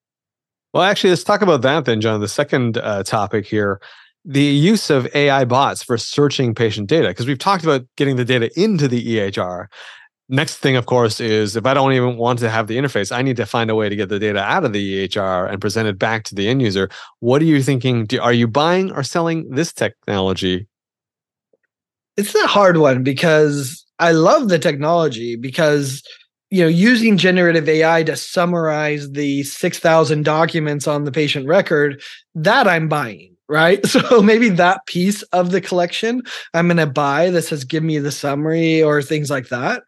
Well, 0.75 0.83
actually, 0.83 1.11
let's 1.11 1.25
talk 1.25 1.43
about 1.43 1.63
that 1.63 1.87
then, 1.87 2.01
John. 2.01 2.21
The 2.21 2.29
second 2.29 2.79
uh, 2.79 3.03
topic 3.03 3.47
here 3.47 3.81
the 4.25 4.43
use 4.43 4.91
of 4.91 5.09
AI 5.15 5.47
bots 5.47 5.83
for 5.83 5.97
searching 5.97 6.55
patient 6.55 6.87
data, 6.89 7.09
because 7.09 7.27
we've 7.27 7.39
talked 7.39 7.65
about 7.65 7.87
getting 7.97 8.17
the 8.17 8.27
data 8.27 8.51
into 8.61 8.87
the 8.87 9.17
EHR. 9.17 9.67
Next 10.29 10.59
thing, 10.59 10.77
of 10.77 10.85
course, 10.85 11.21
is 11.21 11.57
if 11.57 11.65
I 11.65 11.73
don't 11.73 11.95
even 11.95 12.19
want 12.19 12.39
to 12.41 12.51
have 12.51 12.67
the 12.67 12.77
interface, 12.77 13.11
I 13.11 13.23
need 13.23 13.39
to 13.39 13.47
find 13.47 13.71
a 13.71 13.75
way 13.75 13.89
to 13.89 13.97
get 13.97 14.11
the 14.11 14.19
data 14.19 14.41
out 14.41 14.65
of 14.65 14.75
the 14.75 15.09
EHR 15.09 15.51
and 15.51 15.59
present 15.59 15.89
it 15.89 15.99
back 15.99 16.25
to 16.25 16.35
the 16.35 16.47
end 16.47 16.61
user. 16.61 16.91
What 17.21 17.41
are 17.41 17.47
you 17.47 17.63
thinking? 17.63 18.05
Do, 18.05 18.21
are 18.21 18.35
you 18.35 18.47
buying 18.47 18.93
or 18.93 19.03
selling 19.03 19.49
this 19.49 19.73
technology 19.73 20.67
it's 22.19 22.35
a 22.35 22.47
hard 22.49 22.79
one 22.79 23.05
because 23.05 23.87
I 24.01 24.11
love 24.11 24.49
the 24.49 24.59
technology 24.59 25.37
because 25.37 26.03
you 26.51 26.61
know 26.61 26.69
using 26.69 27.17
generative 27.17 27.69
AI 27.69 28.03
to 28.03 28.17
summarize 28.17 29.13
the 29.13 29.45
6000 29.45 30.25
documents 30.25 30.89
on 30.89 31.05
the 31.05 31.13
patient 31.13 31.47
record 31.47 32.03
that 32.35 32.69
I'm 32.69 32.89
buying 32.89 33.35
right? 33.49 33.81
So 33.87 34.21
maybe 34.21 34.51
that 34.51 34.85
piece 34.87 35.23
of 35.33 35.53
the 35.53 35.61
collection 35.61 36.23
I'm 36.53 36.67
going 36.67 36.77
to 36.77 36.87
buy 36.87 37.31
that 37.31 37.43
says 37.43 37.65
give 37.65 37.83
me 37.83 37.99
the 37.99 38.13
summary 38.13 38.83
or 38.83 39.01
things 39.01 39.31
like 39.31 39.49
that 39.49 39.85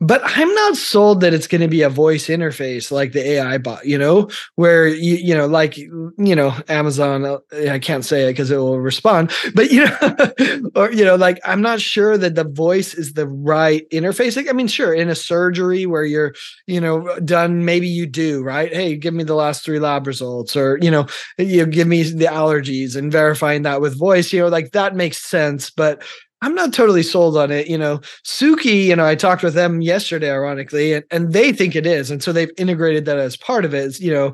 but 0.00 0.22
I'm 0.24 0.52
not 0.54 0.76
sold 0.76 1.20
that 1.20 1.34
it's 1.34 1.46
going 1.46 1.60
to 1.60 1.68
be 1.68 1.82
a 1.82 1.90
voice 1.90 2.28
interface 2.28 2.90
like 2.90 3.12
the 3.12 3.22
AI 3.32 3.58
bot, 3.58 3.84
you 3.84 3.98
know, 3.98 4.30
where 4.54 4.88
you, 4.88 5.16
you 5.16 5.34
know, 5.34 5.46
like, 5.46 5.76
you 5.76 6.34
know, 6.34 6.54
Amazon, 6.68 7.38
I 7.52 7.78
can't 7.78 8.04
say 8.04 8.24
it 8.24 8.32
because 8.32 8.50
it 8.50 8.56
will 8.56 8.80
respond, 8.80 9.30
but, 9.54 9.70
you 9.70 9.84
know, 9.84 10.70
or, 10.74 10.90
you 10.90 11.04
know, 11.04 11.16
like, 11.16 11.38
I'm 11.44 11.60
not 11.60 11.82
sure 11.82 12.16
that 12.16 12.34
the 12.34 12.44
voice 12.44 12.94
is 12.94 13.12
the 13.12 13.26
right 13.28 13.86
interface. 13.90 14.36
Like, 14.36 14.48
I 14.48 14.52
mean, 14.52 14.68
sure, 14.68 14.94
in 14.94 15.10
a 15.10 15.14
surgery 15.14 15.84
where 15.84 16.04
you're, 16.04 16.34
you 16.66 16.80
know, 16.80 17.18
done, 17.20 17.66
maybe 17.66 17.86
you 17.86 18.06
do, 18.06 18.42
right? 18.42 18.72
Hey, 18.72 18.96
give 18.96 19.12
me 19.12 19.24
the 19.24 19.34
last 19.34 19.64
three 19.64 19.80
lab 19.80 20.06
results, 20.06 20.56
or, 20.56 20.78
you 20.80 20.90
know, 20.90 21.06
you 21.36 21.58
know, 21.58 21.66
give 21.66 21.86
me 21.86 22.02
the 22.04 22.24
allergies 22.24 22.96
and 22.96 23.12
verifying 23.12 23.62
that 23.62 23.82
with 23.82 23.98
voice, 23.98 24.32
you 24.32 24.40
know, 24.40 24.48
like 24.48 24.72
that 24.72 24.96
makes 24.96 25.18
sense. 25.18 25.68
But 25.68 26.02
I'm 26.42 26.54
not 26.54 26.72
totally 26.72 27.02
sold 27.02 27.36
on 27.36 27.50
it. 27.50 27.68
You 27.68 27.76
know, 27.76 27.98
Suki, 28.24 28.84
you 28.86 28.96
know, 28.96 29.06
I 29.06 29.14
talked 29.14 29.42
with 29.42 29.54
them 29.54 29.82
yesterday, 29.82 30.30
ironically, 30.30 30.94
and, 30.94 31.04
and 31.10 31.32
they 31.32 31.52
think 31.52 31.76
it 31.76 31.86
is. 31.86 32.10
And 32.10 32.22
so 32.22 32.32
they've 32.32 32.50
integrated 32.56 33.04
that 33.04 33.18
as 33.18 33.36
part 33.36 33.64
of 33.64 33.74
it, 33.74 34.00
you 34.00 34.12
know, 34.12 34.32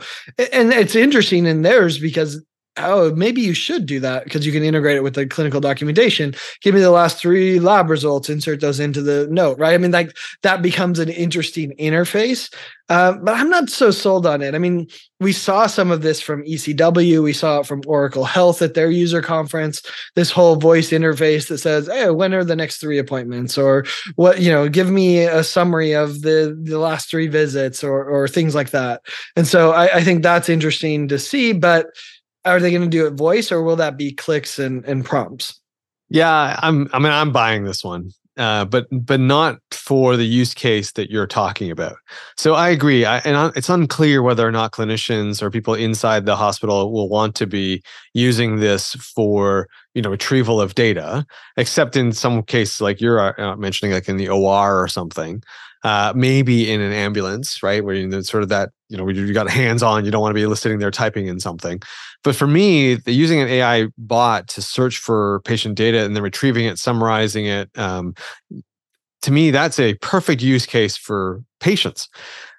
and 0.52 0.72
it's 0.72 0.94
interesting 0.94 1.46
in 1.46 1.62
theirs 1.62 1.98
because 1.98 2.40
oh, 2.78 3.14
maybe 3.14 3.40
you 3.40 3.54
should 3.54 3.86
do 3.86 4.00
that 4.00 4.24
because 4.24 4.46
you 4.46 4.52
can 4.52 4.62
integrate 4.62 4.96
it 4.96 5.02
with 5.02 5.14
the 5.14 5.26
clinical 5.26 5.60
documentation. 5.60 6.34
Give 6.62 6.74
me 6.74 6.80
the 6.80 6.90
last 6.90 7.18
three 7.18 7.58
lab 7.60 7.90
results, 7.90 8.28
insert 8.28 8.60
those 8.60 8.80
into 8.80 9.02
the 9.02 9.26
note, 9.30 9.58
right? 9.58 9.74
I 9.74 9.78
mean, 9.78 9.90
like 9.90 10.16
that 10.42 10.62
becomes 10.62 10.98
an 10.98 11.08
interesting 11.08 11.72
interface. 11.78 12.52
Uh, 12.88 13.14
but 13.14 13.34
I'm 13.34 13.50
not 13.50 13.68
so 13.68 13.90
sold 13.90 14.26
on 14.26 14.42
it. 14.42 14.54
I 14.54 14.58
mean, 14.58 14.86
we 15.18 15.32
saw 15.32 15.66
some 15.66 15.90
of 15.90 16.02
this 16.02 16.20
from 16.20 16.44
ECW. 16.44 17.20
We 17.22 17.32
saw 17.32 17.60
it 17.60 17.66
from 17.66 17.82
Oracle 17.84 18.24
Health 18.24 18.62
at 18.62 18.74
their 18.74 18.90
user 18.90 19.20
conference. 19.20 19.82
This 20.14 20.30
whole 20.30 20.54
voice 20.54 20.90
interface 20.90 21.48
that 21.48 21.58
says, 21.58 21.88
"Hey, 21.88 22.10
when 22.10 22.32
are 22.32 22.44
the 22.44 22.54
next 22.54 22.76
three 22.76 22.98
appointments?" 22.98 23.58
or 23.58 23.84
"What 24.14 24.40
you 24.40 24.52
know, 24.52 24.68
give 24.68 24.88
me 24.88 25.24
a 25.24 25.42
summary 25.42 25.94
of 25.94 26.22
the 26.22 26.56
the 26.62 26.78
last 26.78 27.10
three 27.10 27.26
visits," 27.26 27.82
or 27.82 28.04
or 28.04 28.28
things 28.28 28.54
like 28.54 28.70
that. 28.70 29.02
And 29.34 29.48
so 29.48 29.72
I, 29.72 29.96
I 29.96 30.04
think 30.04 30.22
that's 30.22 30.48
interesting 30.48 31.08
to 31.08 31.18
see. 31.18 31.52
But 31.52 31.86
are 32.46 32.60
they 32.60 32.70
going 32.70 32.82
to 32.82 32.88
do 32.88 33.06
it 33.06 33.14
voice 33.14 33.52
or 33.52 33.62
will 33.62 33.76
that 33.76 33.96
be 33.96 34.12
clicks 34.12 34.58
and, 34.58 34.84
and 34.84 35.04
prompts? 35.04 35.60
Yeah, 36.08 36.58
I'm. 36.62 36.88
I 36.92 37.00
mean, 37.00 37.10
I'm 37.10 37.32
buying 37.32 37.64
this 37.64 37.82
one, 37.82 38.12
uh, 38.36 38.64
but 38.64 38.86
but 38.92 39.18
not 39.18 39.58
for 39.72 40.16
the 40.16 40.24
use 40.24 40.54
case 40.54 40.92
that 40.92 41.10
you're 41.10 41.26
talking 41.26 41.68
about. 41.68 41.96
So 42.36 42.54
I 42.54 42.68
agree, 42.68 43.04
I, 43.04 43.18
and 43.18 43.52
it's 43.56 43.68
unclear 43.68 44.22
whether 44.22 44.46
or 44.46 44.52
not 44.52 44.70
clinicians 44.70 45.42
or 45.42 45.50
people 45.50 45.74
inside 45.74 46.24
the 46.24 46.36
hospital 46.36 46.92
will 46.92 47.08
want 47.08 47.34
to 47.36 47.46
be 47.48 47.82
using 48.14 48.60
this 48.60 48.94
for 48.94 49.68
you 49.94 50.02
know 50.02 50.10
retrieval 50.10 50.60
of 50.60 50.76
data, 50.76 51.26
except 51.56 51.96
in 51.96 52.12
some 52.12 52.44
cases 52.44 52.80
like 52.80 53.00
you're 53.00 53.40
uh, 53.40 53.56
mentioning, 53.56 53.92
like 53.92 54.08
in 54.08 54.16
the 54.16 54.28
OR 54.28 54.80
or 54.80 54.86
something 54.86 55.42
uh, 55.86 56.12
maybe 56.16 56.68
in 56.68 56.80
an 56.80 56.92
ambulance, 56.92 57.62
right? 57.62 57.84
Where 57.84 57.94
you 57.94 58.22
sort 58.22 58.42
of 58.42 58.48
that, 58.48 58.70
you 58.88 58.96
know, 58.96 59.08
you 59.08 59.32
got 59.32 59.48
hands 59.48 59.84
on, 59.84 60.04
you 60.04 60.10
don't 60.10 60.20
want 60.20 60.36
to 60.36 60.48
be 60.48 60.54
sitting 60.56 60.80
there 60.80 60.90
typing 60.90 61.28
in 61.28 61.38
something. 61.38 61.80
But 62.24 62.34
for 62.34 62.48
me, 62.48 62.96
the, 62.96 63.12
using 63.12 63.40
an 63.40 63.46
AI 63.46 63.86
bot 63.96 64.48
to 64.48 64.62
search 64.62 64.98
for 64.98 65.42
patient 65.44 65.76
data 65.76 66.04
and 66.04 66.16
then 66.16 66.24
retrieving 66.24 66.64
it, 66.64 66.80
summarizing 66.80 67.46
it, 67.46 67.70
um, 67.78 68.16
to 69.22 69.30
me, 69.30 69.52
that's 69.52 69.78
a 69.78 69.94
perfect 69.94 70.42
use 70.42 70.66
case 70.66 70.96
for 70.96 71.44
patients. 71.60 72.08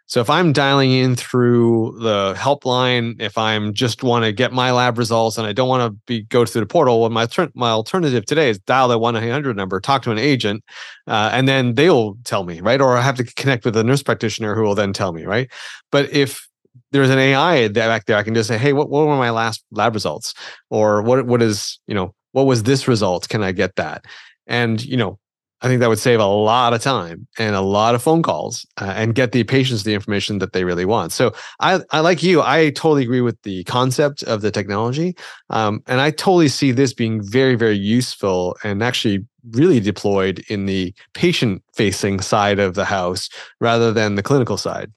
So 0.08 0.22
if 0.22 0.30
I'm 0.30 0.54
dialing 0.54 0.92
in 0.92 1.18
through 1.18 1.98
the 2.00 2.34
helpline, 2.38 3.22
if 3.22 3.38
I'm 3.38 3.74
just 3.74 4.04
want 4.04 4.24
to 4.24 4.32
get 4.32 4.54
my 4.54 4.72
lab 4.72 4.98
results 4.98 5.38
and 5.38 5.46
I 5.46 5.52
don't 5.52 5.68
want 5.68 5.92
to 5.92 6.00
be 6.08 6.22
go 6.24 6.46
through 6.46 6.62
the 6.62 6.66
portal, 6.68 7.02
well, 7.02 7.10
my 7.10 7.28
my 7.56 7.70
alternative 7.70 8.26
today 8.26 8.50
is 8.50 8.58
dial 8.60 8.88
that 8.88 9.00
one 9.00 9.18
eight 9.18 9.30
hundred 9.30 9.58
number, 9.58 9.82
talk 9.82 10.04
to 10.04 10.12
an 10.12 10.18
agent, 10.18 10.64
uh, 11.08 11.30
and 11.34 11.46
then 11.46 11.76
they'll 11.76 12.16
tell 12.24 12.46
me, 12.46 12.62
right? 12.62 12.80
Or 12.80 12.96
I 12.98 13.02
have 13.02 13.16
to 13.18 13.26
connect 13.26 13.66
with 13.66 13.76
a 13.76 13.84
nurse 13.84 14.02
practitioner 14.02 14.56
who 14.56 14.62
will 14.62 14.76
then 14.76 14.94
tell 14.94 15.12
me, 15.12 15.26
right? 15.26 15.52
But 15.92 16.10
if 16.14 16.48
there's 16.92 17.10
an 17.10 17.20
AI 17.20 17.68
back 17.68 18.06
there, 18.06 18.18
I 18.18 18.24
can 18.24 18.34
just 18.34 18.48
say, 18.48 18.58
hey, 18.58 18.72
what, 18.72 18.90
what 18.90 19.08
were 19.08 19.18
my 19.18 19.32
last 19.32 19.62
lab 19.72 19.94
results, 19.94 20.34
or 20.70 21.02
what 21.02 21.26
what 21.26 21.42
is 21.42 21.80
you 21.86 21.94
know 21.94 22.14
what 22.32 22.46
was 22.46 22.64
this 22.64 22.88
result? 22.88 23.28
Can 23.28 23.44
I 23.44 23.52
get 23.52 23.76
that? 23.76 24.06
And 24.48 24.84
you 24.86 24.96
know 24.96 25.20
I 25.62 25.68
think 25.68 25.80
that 25.80 25.90
would 25.90 26.00
save 26.00 26.20
a 26.20 26.26
lot 26.26 26.74
of 26.74 26.82
time 26.82 27.28
and 27.40 27.56
a 27.56 27.62
lot 27.62 27.96
of 27.96 28.04
phone 28.04 28.22
calls 28.22 28.66
uh, 28.80 28.94
and 28.96 29.16
get 29.16 29.32
the 29.32 29.44
patients 29.44 29.84
the 29.84 29.94
information 29.94 30.38
that 30.38 30.54
they 30.54 30.64
really 30.64 30.86
want. 30.86 31.12
So 31.12 31.34
I, 31.60 31.82
I 31.92 32.02
like 32.02 32.22
you. 32.22 32.42
I 32.42 32.70
totally 32.70 33.04
agree 33.04 33.22
with 33.22 33.42
the 33.42 33.64
concept 33.64 34.22
of 34.24 34.42
the 34.42 34.52
technology, 34.52 35.16
um, 35.50 35.82
and 35.88 36.00
I 36.00 36.12
totally 36.12 36.48
see 36.48 36.72
this 36.72 36.94
being 36.94 37.24
very, 37.24 37.56
very 37.56 37.78
useful 37.78 38.56
and 38.64 38.84
actually 38.84 39.26
really 39.52 39.80
deployed 39.80 40.44
in 40.50 40.66
the 40.66 40.94
patient-facing 41.14 42.20
side 42.20 42.60
of 42.60 42.76
the 42.76 42.86
house 42.86 43.30
rather 43.60 43.92
than 43.92 44.16
the 44.16 44.24
clinical 44.24 44.58
side. 44.58 44.92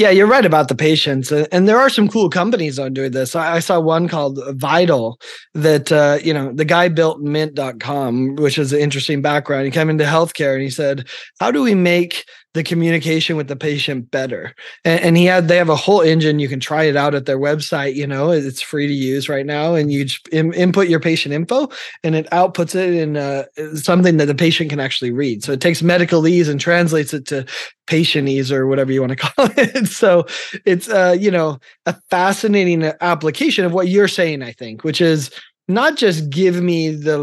Yeah, 0.00 0.08
you're 0.08 0.26
right 0.26 0.46
about 0.46 0.68
the 0.68 0.74
patients, 0.74 1.30
and 1.30 1.68
there 1.68 1.78
are 1.78 1.90
some 1.90 2.08
cool 2.08 2.30
companies 2.30 2.78
on 2.78 2.94
doing 2.94 3.10
this. 3.10 3.36
I 3.36 3.58
saw 3.58 3.78
one 3.78 4.08
called 4.08 4.40
Vital 4.52 5.20
that 5.52 5.92
uh, 5.92 6.16
you 6.24 6.32
know 6.32 6.54
the 6.54 6.64
guy 6.64 6.88
built 6.88 7.20
Mint.com, 7.20 8.36
which 8.36 8.56
is 8.56 8.72
an 8.72 8.80
interesting 8.80 9.20
background. 9.20 9.66
He 9.66 9.70
came 9.70 9.90
into 9.90 10.04
healthcare 10.04 10.54
and 10.54 10.62
he 10.62 10.70
said, 10.70 11.06
"How 11.38 11.50
do 11.50 11.60
we 11.60 11.74
make 11.74 12.24
the 12.54 12.64
communication 12.64 13.36
with 13.36 13.46
the 13.46 13.56
patient 13.56 14.10
better. 14.10 14.54
And, 14.84 15.00
and, 15.00 15.16
he 15.16 15.24
had 15.24 15.46
they 15.46 15.56
have 15.56 15.68
a 15.68 15.76
whole 15.76 16.00
engine. 16.00 16.40
You 16.40 16.48
can 16.48 16.58
try 16.58 16.84
it 16.84 16.96
out 16.96 17.14
at 17.14 17.26
their 17.26 17.38
website. 17.38 17.94
You 17.94 18.06
know, 18.06 18.30
it's 18.30 18.60
free 18.60 18.88
to 18.88 18.92
use 18.92 19.28
right 19.28 19.46
now, 19.46 19.74
and 19.74 19.92
you 19.92 20.06
in, 20.32 20.52
input 20.54 20.88
your 20.88 20.98
patient 20.98 21.32
info, 21.32 21.68
and 22.02 22.16
it 22.16 22.28
outputs 22.30 22.74
it 22.74 22.94
in 22.94 23.16
uh, 23.16 23.44
something 23.74 24.16
that 24.16 24.26
the 24.26 24.34
patient 24.34 24.70
can 24.70 24.80
actually 24.80 25.12
read. 25.12 25.44
So 25.44 25.52
it 25.52 25.60
takes 25.60 25.80
medicalese 25.80 26.48
and 26.48 26.60
translates 26.60 27.14
it 27.14 27.26
to 27.26 27.46
patientese 27.86 28.50
or 28.50 28.66
whatever 28.66 28.92
you 28.92 29.00
want 29.00 29.10
to 29.10 29.16
call 29.16 29.48
it. 29.56 29.86
so 29.88 30.26
it's 30.64 30.88
uh, 30.88 31.16
you 31.18 31.30
know 31.30 31.58
a 31.86 31.94
fascinating 32.10 32.84
application 33.00 33.64
of 33.64 33.72
what 33.72 33.88
you're 33.88 34.08
saying. 34.08 34.42
I 34.42 34.52
think, 34.52 34.82
which 34.82 35.00
is 35.00 35.30
not 35.70 35.96
just 35.96 36.30
give 36.30 36.62
me 36.62 36.90
the 36.90 37.18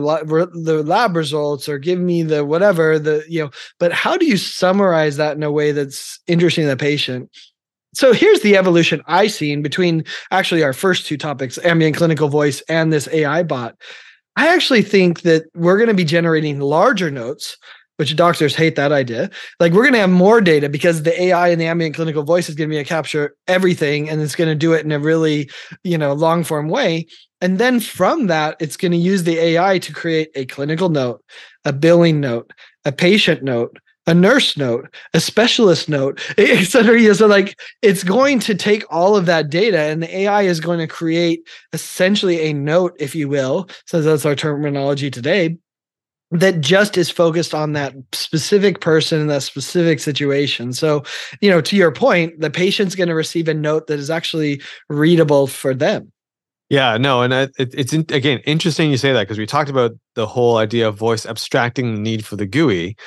the 0.54 0.84
lab 0.84 1.16
results 1.16 1.70
or 1.70 1.77
give 1.77 2.00
me 2.00 2.24
the 2.24 2.46
whatever 2.46 2.98
the 2.98 3.24
you 3.27 3.44
know 3.44 3.51
but 3.80 3.92
how 3.92 4.18
do 4.18 4.25
you 4.25 4.38
summarize 4.38 5.18
that 5.18 5.36
in 5.36 5.44
a 5.44 5.51
way 5.51 5.72
that's 5.72 6.20
interesting 6.27 6.63
to 6.63 6.70
the 6.70 6.77
patient? 6.77 7.30
So 7.94 8.13
here's 8.13 8.42
the 8.42 8.58
evolution 8.58 9.01
i've 9.08 9.32
seen 9.32 9.62
between 9.62 10.04
actually 10.32 10.63
our 10.63 10.74
first 10.74 11.06
two 11.06 11.18
topics 11.18 11.58
ambient 11.63 11.98
clinical 11.98 12.30
voice 12.30 12.62
and 12.70 12.92
this 12.92 13.08
ai 13.10 13.44
bot. 13.44 13.75
I 14.36 14.54
actually 14.54 14.84
think 14.84 15.22
that 15.22 15.46
we're 15.56 15.77
going 15.77 15.88
to 15.89 15.96
be 15.96 16.04
generating 16.04 16.60
larger 16.60 17.10
notes 17.10 17.58
which 17.98 18.16
doctors 18.16 18.56
hate 18.56 18.75
that 18.75 18.92
idea. 18.92 19.30
Like 19.60 19.74
we're 19.74 19.84
going 19.84 19.94
to 19.94 20.00
have 20.00 20.10
more 20.10 20.39
data 20.39 20.70
because 20.70 21.04
the 21.04 21.22
AI 21.22 21.50
and 21.50 21.60
the 21.60 21.66
ambient 21.66 21.96
clinical 21.96 22.24
voice 22.24 22.48
is 22.48 22.56
going 22.56 22.70
to 22.70 22.75
be 22.75 22.82
to 22.82 22.88
capture 22.88 23.36
everything 23.48 24.10
and 24.10 24.22
it's 24.22 24.36
going 24.36 24.50
to 24.50 24.56
do 24.56 24.74
it 24.74 24.86
in 24.86 24.92
a 24.92 25.00
really, 25.00 25.50
you 25.84 25.98
know, 25.98 26.13
long 26.13 26.44
form 26.44 26.70
way. 26.70 27.08
And 27.42 27.60
then 27.60 27.80
from 27.80 28.27
that, 28.27 28.56
it's 28.60 28.77
going 28.77 28.92
to 28.92 28.98
use 28.98 29.24
the 29.24 29.38
AI 29.38 29.80
to 29.80 29.94
create 29.94 30.30
a 30.36 30.46
clinical 30.46 30.89
note, 30.89 31.24
a 31.66 31.74
billing 31.74 32.20
note, 32.20 32.51
a 32.86 32.92
patient 32.92 33.44
note, 33.44 33.77
a 34.08 34.13
nurse 34.13 34.56
note, 34.58 34.94
a 35.13 35.20
specialist 35.20 35.89
note, 35.89 36.22
etc. 36.38 37.13
So 37.13 37.27
like 37.27 37.60
it's 37.82 38.04
going 38.04 38.39
to 38.39 38.56
take 38.56 38.86
all 38.89 39.16
of 39.16 39.25
that 39.25 39.50
data 39.50 39.80
and 39.80 40.01
the 40.01 40.18
AI 40.20 40.44
is 40.44 40.60
going 40.60 40.80
to 40.80 40.88
create 40.88 41.48
essentially 41.74 42.42
a 42.42 42.54
note, 42.54 42.96
if 43.00 43.13
you 43.13 43.27
will, 43.27 43.70
since 43.86 44.06
that's 44.06 44.25
our 44.25 44.36
terminology 44.36 45.12
today, 45.12 45.58
that 46.31 46.60
just 46.62 46.98
is 46.98 47.10
focused 47.10 47.53
on 47.53 47.74
that 47.74 47.93
specific 48.12 48.81
person 48.81 49.22
in 49.22 49.27
that 49.27 49.43
specific 49.43 50.00
situation. 50.00 50.74
So, 50.74 51.03
you 51.41 51.50
know, 51.50 51.62
to 51.62 51.75
your 51.75 51.91
point, 51.91 52.39
the 52.39 52.50
patient's 52.50 52.96
going 52.96 53.07
to 53.07 53.15
receive 53.15 53.48
a 53.48 53.53
note 53.53 53.88
that 53.88 54.00
is 54.00 54.10
actually 54.10 54.62
readable 54.89 55.48
for 55.48 55.74
them. 55.74 56.12
Yeah, 56.69 56.98
no, 56.98 57.22
and 57.22 57.34
it, 57.34 57.51
it's 57.57 57.93
in, 57.93 58.01
again 58.10 58.39
interesting 58.46 58.91
you 58.91 58.98
say 58.98 59.13
that 59.13 59.22
because 59.22 59.38
we 59.38 59.46
talked 59.46 59.69
about 59.69 59.91
the 60.15 60.27
whole 60.27 60.57
idea 60.57 60.89
of 60.89 60.98
voice 60.98 61.25
abstracting 61.25 61.96
the 61.96 62.01
need 62.01 62.25
for 62.25 62.36
the 62.36 62.46
GUI. 62.46 62.98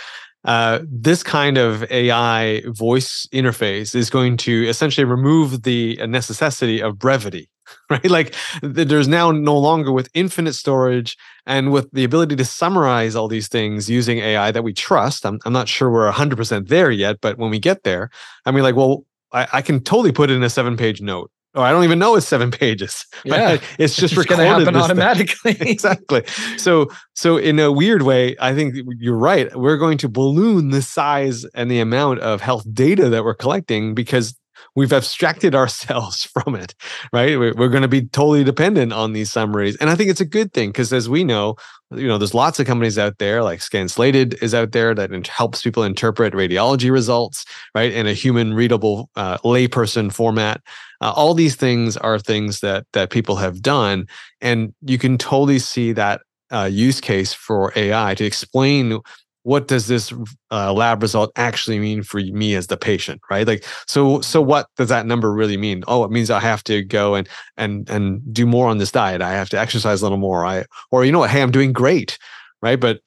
Uh, 0.47 0.81
this 0.89 1.23
kind 1.23 1.59
of 1.59 1.85
AI 1.91 2.63
voice 2.69 3.27
interface 3.35 3.95
is 3.95 4.09
going 4.09 4.39
to 4.39 4.67
essentially 4.67 5.05
remove 5.05 5.65
the 5.65 5.97
necessity 6.07 6.81
of 6.81 6.99
brevity, 6.99 7.51
right? 7.91 8.11
Like 8.11 8.35
there's 8.63 9.09
now 9.09 9.31
no 9.31 9.57
longer 9.57 9.93
with 9.93 10.09
infinite 10.15 10.55
storage 10.55 11.17
and 11.47 11.73
with 11.73 11.91
the 11.93 12.05
ability 12.05 12.37
to 12.37 12.45
summarize 12.45 13.17
all 13.17 13.29
these 13.29 13.49
things 13.49 13.89
using 13.89 14.19
AI 14.19 14.51
that 14.51 14.63
we 14.63 14.73
trust. 14.73 15.25
I'm, 15.27 15.39
I'm 15.45 15.53
not 15.53 15.69
sure 15.69 15.91
we're 15.91 16.11
100% 16.11 16.69
there 16.69 16.91
yet, 16.91 17.21
but 17.21 17.39
when 17.39 17.51
we 17.51 17.59
get 17.59 17.83
there, 17.83 18.11
I 18.47 18.51
mean, 18.51 18.63
like, 18.63 18.77
well, 18.77 19.05
I, 19.33 19.49
I 19.55 19.63
can 19.63 19.81
totally 19.81 20.13
put 20.13 20.31
it 20.31 20.35
in 20.35 20.43
a 20.43 20.51
seven 20.51 20.77
page 20.77 21.01
note 21.01 21.31
Oh, 21.57 21.63
I 21.63 21.73
don't 21.73 21.83
even 21.83 21.99
know 21.99 22.15
it's 22.15 22.29
seven 22.29 22.51
pages. 22.51 23.07
Yeah, 23.25 23.59
it's 23.79 23.97
just 23.97 24.17
it's 24.17 24.25
going 24.25 24.41
to 24.41 24.47
happen 24.47 24.75
automatically. 24.75 25.57
exactly. 25.61 26.25
So, 26.57 26.89
so 27.15 27.37
in 27.37 27.59
a 27.59 27.71
weird 27.71 28.03
way, 28.03 28.35
I 28.41 28.55
think 28.55 28.75
you're 28.99 29.17
right. 29.17 29.55
We're 29.55 29.77
going 29.77 29.99
to 29.99 30.09
balloon 30.09 30.71
the 30.71 30.81
size 30.81 31.45
and 31.55 31.71
the 31.71 31.81
amount 31.81 32.21
of 32.21 32.41
health 32.41 32.65
data 32.73 33.11
that 33.11 33.23
we're 33.23 33.35
collecting 33.35 33.95
because 33.95 34.35
we've 34.75 34.93
abstracted 34.93 35.55
ourselves 35.55 36.25
from 36.33 36.55
it, 36.55 36.75
right? 37.13 37.39
We're, 37.39 37.69
going 37.71 37.83
to 37.83 37.89
be 37.89 38.03
totally 38.03 38.45
dependent 38.45 38.93
on 38.93 39.13
these 39.13 39.31
summaries, 39.31 39.77
and 39.77 39.91
I 39.91 39.95
think 39.95 40.11
it's 40.11 40.21
a 40.21 40.27
good 40.27 40.53
thing 40.53 40.71
because, 40.71 40.93
as 40.93 41.09
we 41.09 41.25
know, 41.25 41.57
you 41.93 42.07
know, 42.07 42.19
there's 42.19 42.35
lots 42.35 42.61
of 42.61 42.67
companies 42.67 42.99
out 42.99 43.19
there, 43.19 43.43
like 43.43 43.61
Scanslated 43.61 44.41
is 44.43 44.55
out 44.55 44.73
there 44.73 44.95
that 44.95 45.27
helps 45.27 45.63
people 45.63 45.83
interpret 45.83 46.35
radiology 46.35 46.91
results, 46.91 47.45
right, 47.75 47.93
in 47.93 48.07
a 48.07 48.13
human 48.13 48.55
readable 48.55 49.11
uh, 49.17 49.39
layperson 49.39 50.13
format. 50.13 50.61
Uh, 51.01 51.13
all 51.17 51.35
these 51.35 51.57
things 51.57 51.97
are 51.97 52.19
things 52.19 52.61
that 52.61 52.87
that 52.93 53.11
people 53.11 53.37
have 53.37 53.63
done, 53.63 54.07
and 54.41 54.75
you 54.83 54.99
can 54.99 55.19
totally 55.19 55.59
see 55.59 55.93
that 55.93 56.21
uh, 56.53 56.69
use 56.71 57.01
case 57.01 57.33
for 57.33 57.73
AI 57.77 58.15
to 58.15 58.25
explain 58.25 59.01
what 59.43 59.69
does 59.69 59.87
this 59.87 60.13
uh, 60.51 60.73
lab 60.73 61.03
result 61.03 61.33
actually 61.37 61.79
mean 61.79 62.03
for 62.03 62.21
me 62.21 62.55
as 62.55 62.67
the 62.67 62.77
patient 62.77 63.21
right? 63.31 63.47
Like 63.47 63.65
so 63.87 64.21
so 64.21 64.41
what 64.41 64.67
does 64.77 64.89
that 64.89 65.07
number 65.07 65.33
really 65.33 65.57
mean? 65.57 65.83
Oh 65.87 66.05
it 66.05 66.11
means 66.11 66.31
i 66.31 66.41
have 66.41 66.63
to 66.65 66.83
go 66.83 67.15
and 67.15 67.29
and 67.57 67.89
and 67.89 68.21
do 68.33 68.47
more 68.47 68.69
on 68.69 68.79
this 68.79 68.93
diet. 68.93 69.23
I 69.23 69.33
have 69.33 69.49
to 69.51 69.59
exercise 69.59 70.03
a 70.03 70.05
little 70.05 70.19
more. 70.19 70.45
I 70.45 70.65
or 70.91 71.05
you 71.05 71.13
know 71.13 71.21
what? 71.21 71.31
Hey 71.31 71.43
i'm 71.43 71.51
doing 71.51 71.73
great 71.73 72.19
right? 72.63 72.79
But 72.79 73.01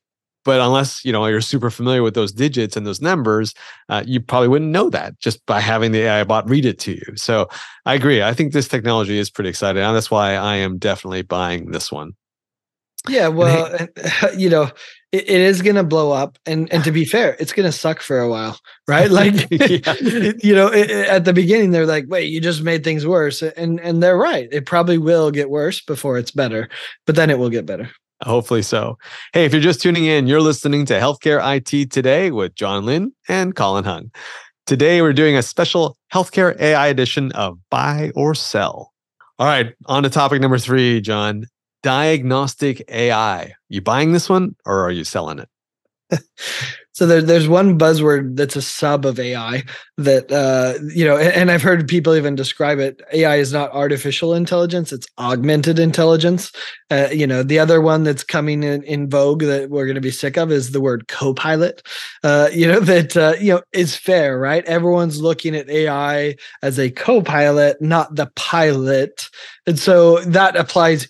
but 0.45 0.59
unless 0.59 1.05
you 1.05 1.11
know 1.11 1.25
you're 1.25 1.41
super 1.41 1.69
familiar 1.69 2.03
with 2.03 2.15
those 2.15 2.31
digits 2.31 2.75
and 2.75 2.85
those 2.85 3.01
numbers 3.01 3.53
uh, 3.89 4.03
you 4.05 4.19
probably 4.19 4.47
wouldn't 4.47 4.71
know 4.71 4.89
that 4.89 5.17
just 5.19 5.45
by 5.45 5.59
having 5.59 5.91
the 5.91 6.01
ai 6.01 6.23
bot 6.23 6.49
read 6.49 6.65
it 6.65 6.79
to 6.79 6.93
you. 6.93 7.15
So 7.15 7.47
i 7.85 7.93
agree. 7.93 8.21
I 8.21 8.33
think 8.33 8.53
this 8.53 8.67
technology 8.67 9.17
is 9.17 9.29
pretty 9.29 9.49
exciting 9.49 9.81
and 9.83 9.95
that's 9.95 10.11
why 10.11 10.35
i 10.35 10.55
am 10.55 10.77
definitely 10.77 11.21
buying 11.21 11.71
this 11.71 11.91
one. 11.91 12.13
Yeah, 13.09 13.27
well, 13.27 13.69
you 14.37 14.49
know, 14.49 14.71
it 15.13 15.29
is 15.29 15.61
going 15.61 15.75
to 15.75 15.83
blow 15.83 16.11
up, 16.11 16.39
and 16.45 16.71
and 16.73 16.83
to 16.83 16.91
be 16.91 17.05
fair, 17.15 17.37
it's 17.39 17.53
going 17.53 17.67
to 17.67 17.71
suck 17.71 18.01
for 18.01 18.19
a 18.19 18.29
while, 18.29 18.59
right? 18.87 19.09
Like, 19.13 19.47
you 19.51 20.55
know, 20.55 20.67
it, 20.67 20.89
at 20.89 21.23
the 21.23 21.33
beginning, 21.33 21.69
they're 21.71 21.85
like, 21.85 22.05
"Wait, 22.07 22.31
you 22.31 22.41
just 22.41 22.63
made 22.63 22.83
things 22.83 23.05
worse," 23.05 23.43
and 23.43 23.79
and 23.79 24.01
they're 24.01 24.17
right. 24.17 24.49
It 24.51 24.65
probably 24.65 24.97
will 24.97 25.29
get 25.29 25.51
worse 25.51 25.81
before 25.81 26.17
it's 26.17 26.31
better, 26.31 26.67
but 27.05 27.15
then 27.15 27.29
it 27.29 27.37
will 27.37 27.51
get 27.51 27.65
better. 27.65 27.91
Hopefully 28.23 28.63
so. 28.63 28.97
Hey, 29.33 29.45
if 29.45 29.51
you're 29.53 29.61
just 29.61 29.81
tuning 29.81 30.05
in, 30.05 30.27
you're 30.27 30.41
listening 30.41 30.85
to 30.87 30.93
Healthcare 30.93 31.41
IT 31.57 31.91
Today 31.91 32.31
with 32.31 32.55
John 32.55 32.85
Lynn 32.85 33.13
and 33.27 33.55
Colin 33.55 33.83
Hung. 33.83 34.11
Today, 34.65 35.01
we're 35.01 35.13
doing 35.13 35.35
a 35.35 35.43
special 35.43 35.97
Healthcare 36.11 36.59
AI 36.59 36.87
edition 36.87 37.31
of 37.33 37.59
Buy 37.69 38.11
or 38.15 38.33
Sell. 38.33 38.93
All 39.37 39.47
right, 39.47 39.73
on 39.85 40.03
to 40.03 40.09
topic 40.09 40.41
number 40.41 40.57
three, 40.57 41.01
John 41.01 41.45
diagnostic 41.83 42.83
AI. 42.89 43.53
You 43.69 43.81
buying 43.81 44.13
this 44.13 44.29
one 44.29 44.55
or 44.65 44.79
are 44.85 44.91
you 44.91 45.03
selling 45.03 45.39
it? 45.39 45.49
so 46.93 47.05
there, 47.05 47.21
there's 47.21 47.47
one 47.47 47.77
buzzword 47.77 48.35
that's 48.35 48.55
a 48.55 48.61
sub 48.61 49.05
of 49.05 49.19
AI 49.19 49.63
that 49.97 50.31
uh, 50.31 50.79
you 50.93 51.05
know, 51.05 51.17
and, 51.17 51.33
and, 51.33 51.51
I've 51.51 51.61
heard 51.61 51.87
people 51.87 52.15
even 52.15 52.35
describe 52.35 52.79
it. 52.79 53.01
AI 53.13 53.37
is 53.37 53.53
not 53.53 53.71
artificial 53.71 54.33
intelligence; 54.33 54.91
it's 54.91 55.07
augmented 55.17 55.79
intelligence. 55.79 56.51
Uh, 56.91 57.09
you 57.11 57.25
know, 57.25 57.43
the 57.43 57.59
other 57.59 57.81
one 57.81 58.03
that's 58.03 58.23
coming 58.23 58.63
in, 58.63 58.83
in 58.83 59.09
vogue 59.09 59.41
that 59.41 59.69
we're 59.69 59.85
going 59.85 59.95
to 59.95 60.01
be 60.01 60.11
sick 60.11 60.37
of 60.37 60.51
is 60.51 60.71
the 60.71 60.81
word 60.81 61.07
co-pilot. 61.07 61.81
Uh, 62.23 62.49
you 62.53 62.67
know 62.67 62.79
that 62.79 63.17
uh, 63.17 63.35
you 63.39 63.53
know 63.53 63.61
is 63.71 63.95
fair, 63.95 64.39
right? 64.39 64.65
Everyone's 64.65 65.21
looking 65.21 65.55
at 65.55 65.69
AI 65.69 66.35
as 66.61 66.79
a 66.79 66.91
co-pilot, 66.91 67.81
not 67.81 68.15
the 68.15 68.31
pilot, 68.35 69.29
and 69.65 69.79
so 69.79 70.19
that 70.21 70.55
applies 70.55 71.07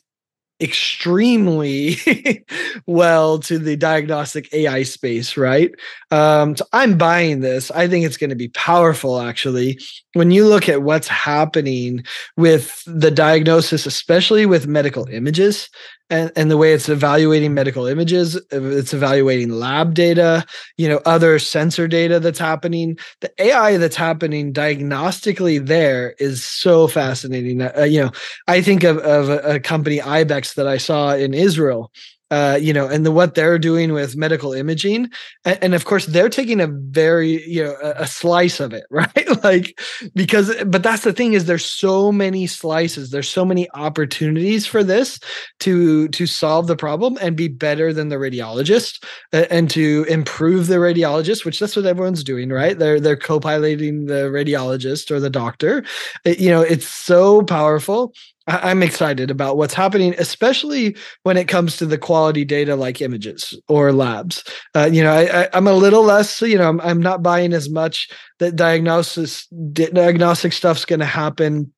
extremely 0.64 1.98
well 2.88 3.40
to 3.40 3.60
the 3.60 3.76
diagnostic 3.76 4.52
AI 4.54 4.84
space, 4.84 5.36
right? 5.36 5.72
Um, 6.10 6.56
so 6.56 6.66
I'm 6.72 6.98
buying 6.98 7.42
this. 7.42 7.70
I 7.72 7.88
think 7.88 8.06
it's 8.06 8.18
going 8.18 8.30
to 8.30 8.36
be 8.36 8.48
powerful, 8.50 9.20
actually. 9.20 9.80
When 10.14 10.32
you 10.32 10.48
look 10.48 10.70
at 10.70 10.82
what's 10.82 11.08
happening 11.08 12.06
with 12.38 12.82
the 12.88 13.12
diagnosis, 13.12 13.86
especially 13.86 14.46
with 14.46 14.66
medical 14.66 15.06
images, 15.08 15.70
and, 16.10 16.32
and 16.36 16.52
the 16.52 16.58
way 16.58 16.74
it's 16.74 16.90
evaluating 16.90 17.54
medical 17.54 17.86
images, 17.88 18.40
it's 18.52 18.94
evaluating 18.94 19.50
lab 19.50 19.94
data, 19.94 20.46
you 20.78 20.88
know, 20.88 21.02
other 21.06 21.40
sensor 21.40 21.88
data 21.88 22.20
that's 22.20 22.40
happening. 22.40 22.98
The 23.22 23.32
AI 23.40 23.78
that's 23.78 23.96
happening 23.96 24.54
diagnostically 24.54 25.66
there 25.66 26.14
is 26.20 26.46
so 26.46 26.88
fascinating. 26.88 27.62
Uh, 27.62 27.84
you 27.84 28.02
know, 28.02 28.12
I 28.48 28.62
think 28.62 28.84
of, 28.84 28.98
of 29.00 29.30
a, 29.30 29.56
a 29.56 29.60
company 29.60 30.02
Ibex 30.02 30.54
that 30.56 30.68
I 30.68 30.78
saw 30.78 31.16
in 31.16 31.34
Israel 31.34 31.92
uh, 32.34 32.56
you 32.56 32.74
know, 32.74 32.88
and 32.88 33.06
the 33.06 33.12
what 33.12 33.36
they're 33.36 33.60
doing 33.60 33.94
with 33.94 34.16
medical 34.16 34.54
imaging, 34.54 35.08
and, 35.46 35.60
and, 35.62 35.76
of 35.76 35.86
course 35.86 36.08
they're 36.08 36.30
taking 36.30 36.60
a 36.60 36.66
very, 36.66 37.48
you 37.48 37.64
know, 37.64 37.76
a, 37.84 38.02
a, 38.02 38.08
slice 38.08 38.60
of 38.60 38.74
it, 38.74 38.86
right? 38.90 39.44
like 39.44 39.80
because, 40.16 40.52
but 40.66 40.82
that's 40.82 41.04
the 41.04 41.14
thing 41.14 41.34
is 41.34 41.46
there's 41.46 41.64
so 41.64 42.12
many 42.12 42.48
slices, 42.48 43.12
there's 43.12 43.30
so 43.30 43.46
many 43.46 43.70
opportunities 43.76 44.66
for 44.66 44.84
this 44.84 45.20
to 45.60 46.08
to 46.08 46.26
solve 46.26 46.66
the 46.66 46.76
problem 46.76 47.20
and 47.22 47.38
be 47.38 47.48
better 47.50 47.94
than 47.94 48.10
the 48.10 48.16
radiologist, 48.16 49.04
uh, 49.32 49.46
and 49.52 49.70
to 49.70 50.04
improve 50.10 50.66
the 50.66 50.78
radiologist, 50.78 51.46
which 51.46 51.60
that's 51.60 51.76
what 51.76 51.86
everyone's 51.86 52.24
doing, 52.24 52.50
right? 52.50 52.80
They're 52.80 53.00
they're 53.00 53.16
co-piloting 53.16 54.08
the 54.08 54.32
radiologist 54.34 55.12
or 55.12 55.20
the 55.20 55.30
doctor. 55.30 55.84
It, 56.26 56.40
you 56.40 56.50
know, 56.50 56.62
it's 56.62 56.88
so 56.88 57.44
powerful 57.44 58.12
I'm 58.48 58.84
excited 58.84 59.32
about 59.32 59.56
what's 59.56 59.74
happening, 59.74 60.16
especially 60.18 60.98
when 61.24 61.38
it 61.38 61.48
comes 61.48 61.78
to 61.78 61.86
the 61.86 61.98
quality 61.98 62.44
data 62.44 62.76
like 62.76 63.02
images 63.02 63.58
or 63.70 63.94
labs. 63.94 64.44
Uh, 64.76 64.90
you 64.92 65.02
know, 65.02 65.14
I, 65.14 65.58
am 65.58 65.68
a 65.68 65.74
little 65.74 66.04
less, 66.04 66.42
you 66.42 66.58
know, 66.58 66.68
I'm, 66.68 66.82
I'm 66.82 67.02
not 67.02 67.24
buying 67.24 67.54
as 67.54 67.70
much 67.70 68.10
that 68.40 68.56
diagnosis 68.56 69.48
diagnostic 69.48 70.52
stuff's 70.52 70.84
going 70.84 71.00
to 71.00 71.06
happen 71.06 71.72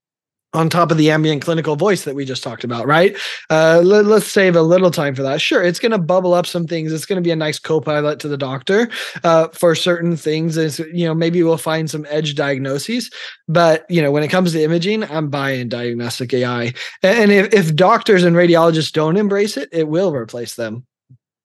on 0.56 0.70
top 0.70 0.92
of 0.92 0.98
the 0.98 1.12
ambient 1.12 1.44
clinical 1.44 1.76
voice 1.76 2.06
that 2.06 2.16
we 2.16 2.26
just 2.26 2.44
talked 2.44 2.64
about, 2.64 2.88
right? 2.88 3.16
Uh, 3.50 3.82
let, 3.84 4.06
us 4.06 4.26
save 4.26 4.56
a 4.56 4.62
little 4.62 4.92
time 4.92 5.14
for 5.14 5.22
that. 5.24 5.42
Sure, 5.42 5.62
it's 5.62 5.80
going 5.80 5.92
to 5.92 5.98
bubble 5.98 6.34
up 6.34 6.46
some 6.46 6.66
things. 6.66 6.92
It's 6.92 7.06
going 7.06 7.22
to 7.22 7.28
be 7.28 7.32
a 7.32 7.36
nice 7.36 7.60
co-pilot 7.60 8.20
to 8.22 8.28
the 8.28 8.38
doctor 8.38 8.90
uh, 9.24 9.50
for 9.50 9.76
certain 9.76 10.16
things. 10.16 10.58
Is 10.58 10.80
you 10.80 11.06
know 11.06 11.14
maybe 11.14 11.44
we'll 11.44 11.58
find 11.58 11.90
some 11.90 12.06
edge 12.10 12.36
diagnoses, 12.36 13.12
but 13.48 13.86
you 13.90 14.02
know 14.02 14.12
when 14.12 14.24
it 14.24 14.30
comes 14.30 14.54
to 14.54 14.64
imaging, 14.64 15.04
I'm 15.04 15.30
buying 15.30 15.70
diagnostic 15.70 16.34
AI. 16.34 16.74
And 17.04 17.32
if, 17.32 17.54
if 17.54 17.76
doctors 17.76 18.24
and 18.24 18.36
radiologists 18.36 18.92
don't 18.92 19.18
embrace 19.18 19.58
it, 19.58 19.70
it 19.72 19.88
will 19.88 20.14
replace 20.14 20.56
them. 20.56 20.86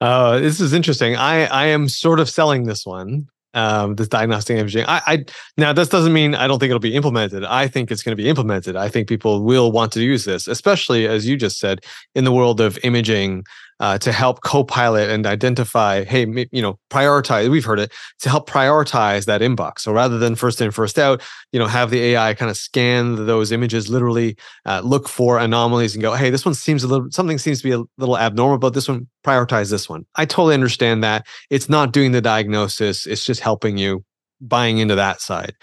Uh, 0.01 0.39
this 0.39 0.61
is 0.61 0.73
interesting. 0.73 1.17
I 1.17 1.47
I 1.47 1.67
am 1.67 1.89
sort 1.89 2.21
of 2.21 2.31
selling 2.31 2.65
this 2.65 2.87
one 2.87 3.29
um, 3.55 3.95
this 3.97 4.09
diagnostic 4.09 4.59
imaging. 4.59 4.85
I, 4.87 5.03
I 5.07 5.25
now 5.57 5.73
this 5.73 5.89
doesn't 5.89 6.13
mean 6.13 6.35
I 6.35 6.47
don't 6.47 6.59
think 6.59 6.71
it'll 6.71 6.81
be 6.81 6.95
implemented. 6.95 7.45
I 7.45 7.69
think 7.69 7.91
it's 7.91 8.03
going 8.03 8.17
to 8.17 8.23
be 8.23 8.29
implemented. 8.29 8.77
I 8.77 8.89
think 8.89 9.09
people 9.09 9.43
will 9.43 9.73
want 9.73 9.93
to 9.93 10.03
use 10.03 10.25
this, 10.25 10.47
especially 10.47 11.07
as 11.07 11.27
you 11.27 11.37
just 11.37 11.59
said, 11.59 11.81
in 12.15 12.25
the 12.25 12.33
world 12.33 12.61
of 12.61 12.79
imaging 12.83 13.45
uh, 13.81 13.99
to 13.99 14.13
help 14.13 14.43
co-pilot 14.43 15.09
and 15.09 15.27
identify, 15.27 16.05
hey, 16.05 16.27
you 16.53 16.63
know, 16.63 16.79
prioritize. 16.91 17.51
We've 17.51 17.65
heard 17.65 17.81
it 17.81 17.93
to 18.21 18.29
help 18.29 18.49
prioritize 18.49 19.25
that 19.25 19.41
inbox. 19.41 19.81
So 19.81 19.93
rather 19.93 20.19
than 20.19 20.35
first 20.35 20.61
in, 20.61 20.71
first 20.71 20.99
out, 20.99 21.23
you 21.51 21.59
know, 21.59 21.67
have 21.67 21.91
the 21.91 22.01
AI 22.01 22.35
kind 22.35 22.51
of 22.51 22.57
scan 22.57 23.27
those 23.27 23.51
images, 23.51 23.89
literally 23.89 24.37
uh, 24.67 24.83
look 24.85 25.09
for 25.09 25.39
anomalies 25.39 25.95
and 25.95 26.03
go, 26.03 26.15
hey, 26.15 26.29
this 26.29 26.45
one 26.45 26.55
seems 26.55 26.85
a 26.85 26.89
little, 26.89 27.11
something 27.11 27.39
seems 27.39 27.59
to 27.63 27.65
be 27.65 27.73
a 27.73 27.83
little 27.97 28.19
abnormal, 28.19 28.59
but 28.59 28.75
this 28.75 28.89
one, 28.89 29.09
prioritize 29.25 29.71
this 29.71 29.89
one. 29.89 30.05
I 30.17 30.27
totally 30.27 30.55
understand 30.55 31.03
that. 31.03 31.27
It's 31.49 31.69
not 31.69 31.93
doing 31.93 32.13
the 32.13 32.21
diagnosis. 32.21 33.07
It's 33.07 33.25
just 33.25 33.41
helping 33.41 33.79
you 33.79 34.05
buying 34.43 34.79
into 34.79 34.95
that 34.95 35.23
side. 35.23 35.55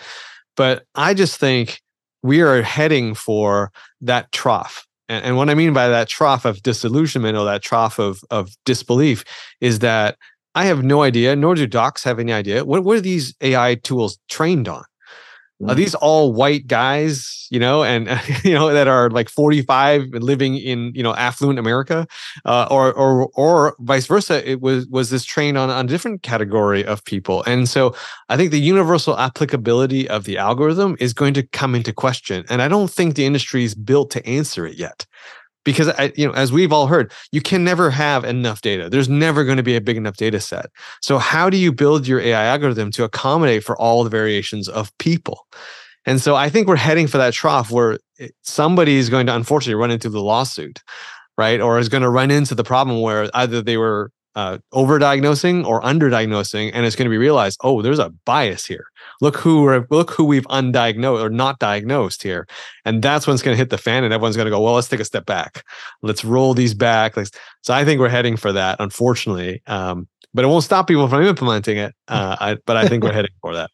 But 0.55 0.85
I 0.95 1.13
just 1.13 1.39
think 1.39 1.81
we 2.23 2.41
are 2.41 2.63
heading 2.63 3.13
for 3.13 3.71
that 4.01 4.31
trough 4.31 4.86
and, 5.09 5.23
and 5.25 5.37
what 5.37 5.49
I 5.49 5.55
mean 5.55 5.73
by 5.73 5.87
that 5.87 6.07
trough 6.07 6.45
of 6.45 6.61
disillusionment 6.63 7.37
or 7.37 7.45
that 7.45 7.61
trough 7.61 7.99
of, 7.99 8.21
of 8.29 8.51
disbelief 8.65 9.23
is 9.61 9.79
that 9.79 10.17
I 10.55 10.65
have 10.65 10.83
no 10.83 11.03
idea, 11.03 11.35
nor 11.35 11.55
do 11.55 11.67
docs 11.67 12.03
have 12.03 12.19
any 12.19 12.33
idea. 12.33 12.65
What, 12.65 12.83
what 12.83 12.97
are 12.97 13.01
these 13.01 13.35
AI 13.41 13.75
tools 13.75 14.17
trained 14.27 14.67
on? 14.67 14.83
Are 15.65 15.73
these 15.73 15.95
all 15.95 16.33
white 16.33 16.67
guys, 16.67 17.47
you 17.49 17.59
know, 17.59 17.83
and 17.83 18.07
you 18.43 18.53
know 18.53 18.71
that 18.71 18.87
are 18.87 19.09
like 19.09 19.27
45 19.27 20.13
and 20.13 20.23
living 20.23 20.55
in 20.55 20.91
you 20.93 21.01
know 21.01 21.15
affluent 21.15 21.57
America, 21.57 22.05
uh, 22.45 22.67
or 22.69 22.93
or 22.93 23.29
or 23.33 23.75
vice 23.79 24.05
versa? 24.05 24.47
It 24.49 24.61
was 24.61 24.85
was 24.87 25.09
this 25.09 25.25
trained 25.25 25.57
on, 25.57 25.71
on 25.71 25.85
a 25.85 25.87
different 25.87 26.21
category 26.21 26.85
of 26.85 27.03
people, 27.05 27.43
and 27.45 27.67
so 27.67 27.95
I 28.29 28.37
think 28.37 28.51
the 28.51 28.59
universal 28.59 29.17
applicability 29.17 30.07
of 30.07 30.25
the 30.25 30.37
algorithm 30.37 30.95
is 30.99 31.13
going 31.13 31.33
to 31.33 31.43
come 31.43 31.73
into 31.73 31.91
question, 31.91 32.45
and 32.49 32.61
I 32.61 32.67
don't 32.67 32.91
think 32.91 33.15
the 33.15 33.25
industry 33.25 33.63
is 33.63 33.73
built 33.73 34.11
to 34.11 34.25
answer 34.27 34.67
it 34.67 34.77
yet 34.77 35.07
because 35.67 35.89
I, 35.89 36.13
you 36.15 36.25
know 36.25 36.33
as 36.33 36.51
we've 36.51 36.71
all 36.71 36.87
heard 36.87 37.11
you 37.33 37.41
can 37.41 37.63
never 37.63 37.89
have 37.91 38.23
enough 38.23 38.61
data. 38.61 38.89
There's 38.89 39.09
never 39.09 39.43
going 39.43 39.57
to 39.57 39.63
be 39.63 39.75
a 39.75 39.81
big 39.81 39.97
enough 39.97 40.15
data 40.15 40.39
set. 40.39 40.67
So 41.01 41.17
how 41.17 41.49
do 41.49 41.57
you 41.57 41.73
build 41.73 42.07
your 42.07 42.21
ai 42.21 42.45
algorithm 42.45 42.89
to 42.91 43.03
accommodate 43.03 43.63
for 43.63 43.77
all 43.77 44.03
the 44.03 44.09
variations 44.09 44.69
of 44.69 44.97
people? 44.97 45.45
And 46.05 46.21
so 46.21 46.35
i 46.35 46.49
think 46.49 46.67
we're 46.67 46.77
heading 46.77 47.07
for 47.07 47.17
that 47.17 47.33
trough 47.33 47.69
where 47.69 47.99
somebody 48.43 48.95
is 48.95 49.09
going 49.09 49.27
to 49.27 49.35
unfortunately 49.35 49.75
run 49.75 49.91
into 49.91 50.09
the 50.09 50.21
lawsuit 50.21 50.81
right? 51.37 51.61
Or 51.61 51.77
is 51.77 51.89
going 51.89 52.03
to 52.03 52.09
run 52.09 52.31
into 52.31 52.55
the 52.55 52.63
problem 52.63 53.01
where 53.01 53.29
either 53.33 53.61
they 53.61 53.77
were 53.77 54.11
uh, 54.37 54.59
overdiagnosing 54.71 55.65
or 55.65 55.81
underdiagnosing, 55.81 56.69
and 56.73 56.85
it's 56.85 56.95
going 56.95 57.07
to 57.07 57.09
be 57.09 57.17
realized, 57.17 57.59
oh, 57.63 57.81
there's 57.81 57.97
a 57.97 58.11
bias 58.23 58.67
here. 58.67 58.85
Look 59.19 59.35
who 59.35 59.63
we're, 59.63 59.87
look 59.89 60.11
who 60.11 60.25
we've 60.25 60.45
undiagnosed 60.45 61.23
or 61.23 61.31
not 61.31 61.57
diagnosed 61.57 62.21
here, 62.21 62.47
and 62.85 63.01
that's 63.01 63.25
when 63.25 63.33
it's 63.33 63.41
going 63.41 63.55
to 63.55 63.57
hit 63.57 63.71
the 63.71 63.79
fan, 63.79 64.03
and 64.03 64.13
everyone's 64.13 64.37
going 64.37 64.45
to 64.45 64.51
go, 64.51 64.61
well, 64.61 64.75
let's 64.75 64.87
take 64.87 64.99
a 64.99 65.05
step 65.05 65.25
back, 65.25 65.65
let's 66.03 66.23
roll 66.23 66.53
these 66.53 66.75
back. 66.75 67.15
So 67.63 67.73
I 67.73 67.83
think 67.83 67.99
we're 67.99 68.09
heading 68.09 68.37
for 68.37 68.53
that, 68.53 68.77
unfortunately, 68.79 69.63
um, 69.65 70.07
but 70.35 70.45
it 70.45 70.49
won't 70.49 70.63
stop 70.63 70.87
people 70.87 71.07
from 71.07 71.23
implementing 71.23 71.77
it. 71.77 71.95
Uh, 72.07 72.37
I, 72.39 72.57
but 72.67 72.77
I 72.77 72.87
think 72.87 73.03
we're 73.03 73.13
heading 73.13 73.33
for 73.41 73.55
that. 73.55 73.71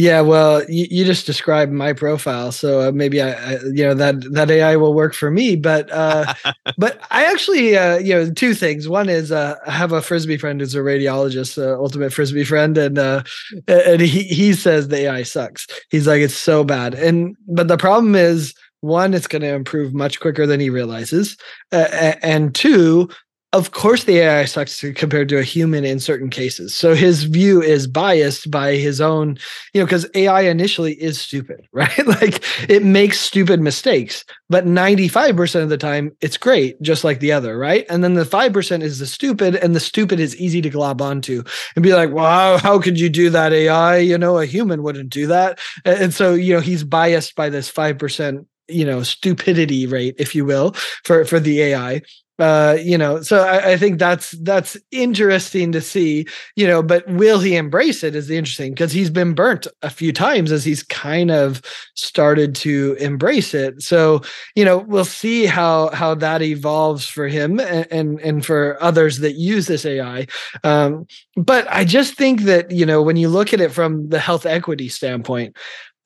Yeah, 0.00 0.22
well, 0.22 0.62
you, 0.66 0.86
you 0.90 1.04
just 1.04 1.26
described 1.26 1.72
my 1.72 1.92
profile, 1.92 2.52
so 2.52 2.88
uh, 2.88 2.90
maybe 2.90 3.20
I, 3.20 3.32
I, 3.32 3.58
you 3.64 3.84
know, 3.84 3.92
that 3.92 4.14
that 4.32 4.50
AI 4.50 4.76
will 4.76 4.94
work 4.94 5.12
for 5.12 5.30
me. 5.30 5.56
But 5.56 5.90
uh, 5.92 6.32
but 6.78 7.00
I 7.10 7.30
actually, 7.30 7.76
uh, 7.76 7.98
you 7.98 8.14
know, 8.14 8.32
two 8.32 8.54
things. 8.54 8.88
One 8.88 9.10
is 9.10 9.30
uh, 9.30 9.56
I 9.66 9.72
have 9.72 9.92
a 9.92 10.00
frisbee 10.00 10.38
friend 10.38 10.58
who's 10.58 10.74
a 10.74 10.78
radiologist, 10.78 11.62
uh, 11.62 11.78
ultimate 11.78 12.14
frisbee 12.14 12.44
friend, 12.44 12.78
and 12.78 12.98
uh, 12.98 13.22
and 13.68 14.00
he 14.00 14.22
he 14.22 14.54
says 14.54 14.88
the 14.88 15.00
AI 15.00 15.22
sucks. 15.22 15.66
He's 15.90 16.06
like 16.06 16.22
it's 16.22 16.34
so 16.36 16.64
bad, 16.64 16.94
and 16.94 17.36
but 17.46 17.68
the 17.68 17.76
problem 17.76 18.14
is 18.14 18.54
one, 18.80 19.12
it's 19.12 19.26
going 19.26 19.42
to 19.42 19.52
improve 19.54 19.92
much 19.92 20.18
quicker 20.20 20.46
than 20.46 20.60
he 20.60 20.70
realizes, 20.70 21.36
uh, 21.72 22.14
and 22.22 22.54
two, 22.54 23.10
of 23.52 23.72
course 23.72 24.04
the 24.04 24.18
AI 24.18 24.44
sucks 24.44 24.80
compared 24.94 25.28
to 25.28 25.38
a 25.38 25.42
human 25.42 25.84
in 25.84 25.98
certain 25.98 26.30
cases. 26.30 26.72
So 26.72 26.94
his 26.94 27.24
view 27.24 27.60
is 27.60 27.88
biased 27.88 28.48
by 28.48 28.76
his 28.76 29.00
own, 29.00 29.38
you 29.74 29.80
know, 29.80 29.86
because 29.86 30.06
AI 30.14 30.42
initially 30.42 30.92
is 30.94 31.20
stupid, 31.20 31.66
right? 31.72 32.06
like 32.06 32.44
it 32.70 32.84
makes 32.84 33.18
stupid 33.18 33.60
mistakes, 33.60 34.24
but 34.48 34.66
95% 34.66 35.62
of 35.64 35.68
the 35.68 35.76
time 35.76 36.16
it's 36.20 36.36
great, 36.36 36.80
just 36.80 37.02
like 37.02 37.18
the 37.18 37.32
other, 37.32 37.58
right? 37.58 37.86
And 37.90 38.04
then 38.04 38.14
the 38.14 38.24
5% 38.24 38.82
is 38.82 39.00
the 39.00 39.06
stupid, 39.06 39.56
and 39.56 39.74
the 39.74 39.80
stupid 39.80 40.20
is 40.20 40.36
easy 40.36 40.62
to 40.62 40.70
glob 40.70 41.02
onto 41.02 41.42
and 41.74 41.82
be 41.82 41.92
like, 41.92 42.10
wow, 42.10 42.56
how 42.56 42.78
could 42.78 43.00
you 43.00 43.08
do 43.08 43.30
that, 43.30 43.52
AI? 43.52 43.98
You 43.98 44.16
know, 44.16 44.38
a 44.38 44.46
human 44.46 44.84
wouldn't 44.84 45.10
do 45.10 45.26
that. 45.26 45.58
And 45.84 46.14
so, 46.14 46.34
you 46.34 46.54
know, 46.54 46.60
he's 46.60 46.84
biased 46.84 47.34
by 47.34 47.48
this 47.48 47.70
5% 47.70 48.46
you 48.68 48.84
know 48.84 49.02
stupidity 49.02 49.84
rate 49.84 50.14
if 50.16 50.32
you 50.32 50.44
will 50.44 50.72
for 51.02 51.24
for 51.24 51.40
the 51.40 51.60
ai 51.60 52.00
uh, 52.40 52.76
you 52.80 52.96
know, 52.96 53.22
so 53.22 53.44
I, 53.44 53.72
I, 53.72 53.76
think 53.76 53.98
that's 53.98 54.32
that's 54.42 54.76
interesting 54.90 55.72
to 55.72 55.80
see, 55.80 56.26
you 56.56 56.66
know, 56.66 56.82
but 56.82 57.06
will 57.08 57.38
he 57.38 57.56
embrace 57.56 58.02
it 58.02 58.14
is 58.14 58.28
the 58.28 58.36
interesting 58.36 58.72
because 58.72 58.92
he's 58.92 59.10
been 59.10 59.34
burnt 59.34 59.66
a 59.82 59.90
few 59.90 60.12
times 60.12 60.50
as 60.50 60.64
he's 60.64 60.82
kind 60.82 61.30
of 61.30 61.60
started 61.94 62.54
to 62.56 62.96
embrace 63.00 63.54
it. 63.54 63.82
So, 63.82 64.22
you 64.54 64.64
know, 64.64 64.78
we'll 64.78 65.04
see 65.04 65.46
how 65.46 65.90
how 65.90 66.14
that 66.16 66.42
evolves 66.42 67.06
for 67.06 67.28
him 67.28 67.60
and 67.60 67.86
and, 67.90 68.20
and 68.20 68.46
for 68.46 68.82
others 68.82 69.18
that 69.18 69.34
use 69.34 69.66
this 69.66 69.84
AI. 69.84 70.26
Um, 70.64 71.06
but 71.36 71.66
I 71.70 71.84
just 71.84 72.14
think 72.14 72.42
that, 72.42 72.70
you 72.70 72.86
know, 72.86 73.02
when 73.02 73.16
you 73.16 73.28
look 73.28 73.52
at 73.52 73.60
it 73.60 73.72
from 73.72 74.08
the 74.08 74.18
health 74.18 74.46
equity 74.46 74.88
standpoint, 74.88 75.56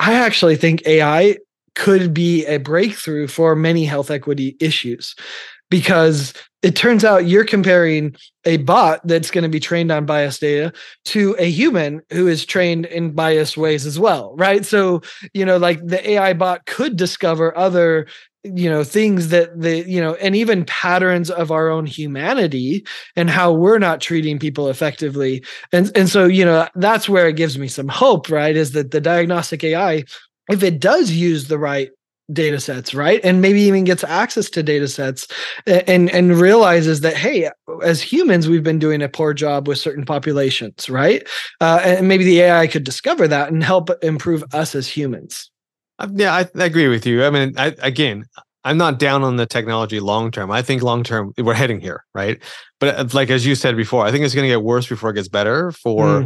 I 0.00 0.14
actually 0.14 0.56
think 0.56 0.86
AI 0.86 1.38
could 1.74 2.14
be 2.14 2.46
a 2.46 2.58
breakthrough 2.58 3.26
for 3.26 3.56
many 3.56 3.84
health 3.84 4.10
equity 4.10 4.56
issues 4.60 5.14
because 5.70 6.32
it 6.62 6.76
turns 6.76 7.04
out 7.04 7.26
you're 7.26 7.44
comparing 7.44 8.14
a 8.44 8.56
bot 8.58 9.06
that's 9.06 9.30
going 9.30 9.42
to 9.42 9.48
be 9.48 9.60
trained 9.60 9.90
on 9.92 10.06
biased 10.06 10.40
data 10.40 10.72
to 11.04 11.36
a 11.38 11.50
human 11.50 12.00
who 12.10 12.26
is 12.26 12.44
trained 12.46 12.86
in 12.86 13.12
biased 13.12 13.56
ways 13.56 13.86
as 13.86 13.98
well 13.98 14.34
right? 14.36 14.64
So 14.64 15.02
you 15.32 15.44
know 15.44 15.56
like 15.56 15.84
the 15.86 16.10
ai 16.10 16.32
bot 16.32 16.66
could 16.66 16.96
discover 16.96 17.56
other 17.56 18.06
you 18.44 18.68
know 18.68 18.84
things 18.84 19.28
that 19.28 19.58
the 19.58 19.88
you 19.88 20.00
know 20.00 20.14
and 20.16 20.36
even 20.36 20.64
patterns 20.66 21.30
of 21.30 21.50
our 21.50 21.70
own 21.70 21.86
humanity 21.86 22.84
and 23.16 23.30
how 23.30 23.52
we're 23.52 23.78
not 23.78 24.00
treating 24.00 24.38
people 24.38 24.68
effectively. 24.68 25.42
And 25.72 25.90
and 25.96 26.08
so 26.08 26.26
you 26.26 26.44
know 26.44 26.68
that's 26.74 27.08
where 27.08 27.26
it 27.26 27.36
gives 27.36 27.58
me 27.58 27.68
some 27.68 27.88
hope 27.88 28.28
right 28.28 28.54
is 28.54 28.72
that 28.72 28.90
the 28.90 29.00
diagnostic 29.00 29.64
ai 29.64 30.04
if 30.50 30.62
it 30.62 30.78
does 30.78 31.10
use 31.10 31.48
the 31.48 31.58
right 31.58 31.90
data 32.32 32.58
sets 32.58 32.94
right? 32.94 33.20
And 33.22 33.42
maybe 33.42 33.60
even 33.62 33.84
gets 33.84 34.04
access 34.04 34.48
to 34.50 34.62
data 34.62 34.88
sets 34.88 35.28
and 35.66 36.10
and 36.10 36.38
realizes 36.38 37.00
that 37.02 37.16
hey 37.16 37.50
as 37.82 38.00
humans 38.00 38.48
we've 38.48 38.62
been 38.62 38.78
doing 38.78 39.02
a 39.02 39.08
poor 39.08 39.34
job 39.34 39.68
with 39.68 39.78
certain 39.78 40.04
populations 40.04 40.88
right? 40.88 41.26
Uh, 41.60 41.80
and 41.84 42.08
maybe 42.08 42.24
the 42.24 42.40
ai 42.40 42.66
could 42.66 42.84
discover 42.84 43.28
that 43.28 43.52
and 43.52 43.62
help 43.62 43.90
improve 44.02 44.42
us 44.52 44.74
as 44.74 44.88
humans. 44.88 45.50
Yeah 46.14 46.34
i, 46.34 46.48
I 46.58 46.64
agree 46.64 46.88
with 46.88 47.06
you. 47.06 47.24
I 47.24 47.30
mean 47.30 47.54
I, 47.58 47.74
again 47.80 48.24
i'm 48.66 48.78
not 48.78 48.98
down 48.98 49.22
on 49.22 49.36
the 49.36 49.46
technology 49.46 50.00
long 50.00 50.30
term. 50.30 50.50
I 50.50 50.62
think 50.62 50.82
long 50.82 51.02
term 51.04 51.34
we're 51.36 51.54
heading 51.54 51.80
here 51.80 52.04
right? 52.14 52.42
But 52.80 52.96
uh, 52.96 53.08
like 53.12 53.28
as 53.28 53.44
you 53.44 53.54
said 53.54 53.76
before 53.76 54.06
i 54.06 54.10
think 54.10 54.24
it's 54.24 54.34
going 54.34 54.48
to 54.48 54.54
get 54.54 54.62
worse 54.62 54.86
before 54.86 55.10
it 55.10 55.14
gets 55.14 55.28
better 55.28 55.72
for 55.72 56.22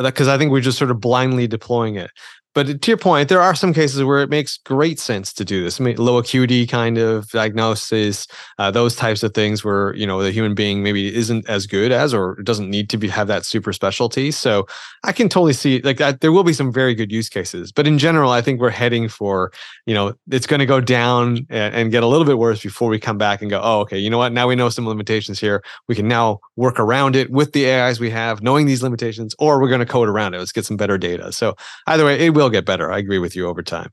because 0.00 0.28
mm. 0.28 0.30
i 0.30 0.38
think 0.38 0.52
we're 0.52 0.60
just 0.60 0.78
sort 0.78 0.92
of 0.92 1.00
blindly 1.00 1.48
deploying 1.48 1.96
it 1.96 2.10
but 2.54 2.82
to 2.82 2.90
your 2.90 2.98
point, 2.98 3.28
there 3.28 3.40
are 3.40 3.54
some 3.54 3.72
cases 3.72 4.04
where 4.04 4.22
it 4.22 4.28
makes 4.28 4.58
great 4.58 4.98
sense 4.98 5.32
to 5.34 5.44
do 5.44 5.64
this. 5.64 5.80
I 5.80 5.84
mean, 5.84 5.96
low 5.96 6.18
acuity 6.18 6.66
kind 6.66 6.98
of 6.98 7.28
diagnosis, 7.30 8.26
uh, 8.58 8.70
those 8.70 8.94
types 8.94 9.22
of 9.22 9.34
things 9.34 9.64
where 9.64 9.94
you 9.94 10.06
know 10.06 10.22
the 10.22 10.30
human 10.30 10.54
being 10.54 10.82
maybe 10.82 11.14
isn't 11.14 11.48
as 11.48 11.66
good 11.66 11.92
as 11.92 12.12
or 12.12 12.36
doesn't 12.42 12.68
need 12.68 12.90
to 12.90 12.98
be 12.98 13.08
have 13.08 13.28
that 13.28 13.44
super 13.44 13.72
specialty. 13.72 14.30
So 14.30 14.66
I 15.04 15.12
can 15.12 15.28
totally 15.28 15.54
see 15.54 15.80
like 15.80 15.98
that. 15.98 16.20
There 16.20 16.32
will 16.32 16.44
be 16.44 16.52
some 16.52 16.72
very 16.72 16.94
good 16.94 17.10
use 17.10 17.28
cases, 17.28 17.72
but 17.72 17.86
in 17.86 17.98
general, 17.98 18.30
I 18.30 18.42
think 18.42 18.60
we're 18.60 18.70
heading 18.70 19.08
for 19.08 19.52
you 19.86 19.94
know 19.94 20.14
it's 20.30 20.46
going 20.46 20.60
to 20.60 20.66
go 20.66 20.80
down 20.80 21.46
and, 21.48 21.74
and 21.74 21.90
get 21.90 22.02
a 22.02 22.06
little 22.06 22.26
bit 22.26 22.38
worse 22.38 22.62
before 22.62 22.88
we 22.88 22.98
come 22.98 23.18
back 23.18 23.40
and 23.40 23.50
go, 23.50 23.60
oh, 23.62 23.80
okay, 23.80 23.98
you 23.98 24.10
know 24.10 24.18
what? 24.18 24.32
Now 24.32 24.46
we 24.46 24.56
know 24.56 24.68
some 24.68 24.86
limitations 24.86 25.40
here. 25.40 25.62
We 25.88 25.94
can 25.94 26.08
now 26.08 26.40
work 26.56 26.78
around 26.78 27.16
it 27.16 27.30
with 27.30 27.52
the 27.52 27.70
AIs 27.70 27.98
we 27.98 28.10
have, 28.10 28.42
knowing 28.42 28.66
these 28.66 28.82
limitations, 28.82 29.34
or 29.38 29.60
we're 29.60 29.68
going 29.68 29.80
to 29.80 29.86
code 29.86 30.08
around 30.08 30.34
it. 30.34 30.38
Let's 30.38 30.52
get 30.52 30.66
some 30.66 30.76
better 30.76 30.98
data. 30.98 31.32
So 31.32 31.56
either 31.86 32.04
way, 32.04 32.18
it 32.26 32.34
will 32.34 32.41
will 32.42 32.50
get 32.50 32.66
better. 32.66 32.90
I 32.92 32.98
agree 32.98 33.18
with 33.18 33.36
you 33.36 33.46
over 33.48 33.62
time. 33.62 33.92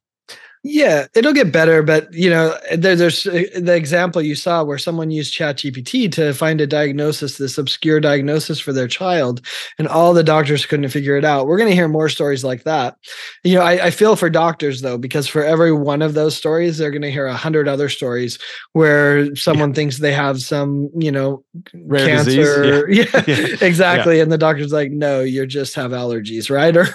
Yeah, 0.61 1.07
it'll 1.15 1.31
get 1.31 1.53
better, 1.53 1.81
but 1.81 2.13
you 2.13 2.29
know, 2.29 2.53
there, 2.75 2.93
there's 2.93 3.25
uh, 3.25 3.43
the 3.55 3.75
example 3.75 4.21
you 4.21 4.35
saw 4.35 4.61
where 4.61 4.77
someone 4.77 5.09
used 5.09 5.33
ChatGPT 5.33 6.11
to 6.11 6.33
find 6.33 6.59
a 6.59 6.67
diagnosis, 6.67 7.37
this 7.37 7.57
obscure 7.57 8.01
diagnosis 8.01 8.59
for 8.59 8.73
their 8.73 8.87
child, 8.89 9.41
and 9.77 9.87
all 9.87 10.13
the 10.13 10.23
doctors 10.23 10.65
couldn't 10.65 10.89
figure 10.89 11.15
it 11.15 11.23
out. 11.23 11.47
We're 11.47 11.57
going 11.57 11.69
to 11.69 11.75
hear 11.75 11.87
more 11.87 12.09
stories 12.09 12.43
like 12.43 12.63
that. 12.63 12.97
You 13.45 13.55
know, 13.55 13.61
I, 13.61 13.85
I, 13.85 13.91
feel 13.91 14.17
for 14.17 14.29
doctors 14.29 14.81
though, 14.81 14.97
because 14.97 15.29
for 15.29 15.45
every 15.45 15.71
one 15.71 16.01
of 16.01 16.13
those 16.13 16.35
stories, 16.35 16.77
they're 16.77 16.91
going 16.91 17.03
to 17.03 17.11
hear 17.11 17.27
a 17.27 17.37
hundred 17.37 17.69
other 17.69 17.87
stories 17.87 18.37
where 18.73 19.33
someone 19.37 19.69
yeah. 19.69 19.75
thinks 19.75 19.99
they 19.99 20.13
have 20.13 20.41
some, 20.41 20.89
you 20.93 21.11
know, 21.11 21.41
Rare 21.73 22.05
cancer. 22.05 22.89
Yeah, 22.89 23.05
yeah. 23.15 23.23
yeah. 23.27 23.55
exactly. 23.61 24.19
And 24.19 24.29
the 24.29 24.37
doctor's 24.37 24.73
like, 24.73 24.91
no, 24.91 25.21
you 25.21 25.45
just 25.45 25.73
have 25.75 25.91
allergies, 25.91 26.49
right, 26.53 26.75
or 26.75 26.85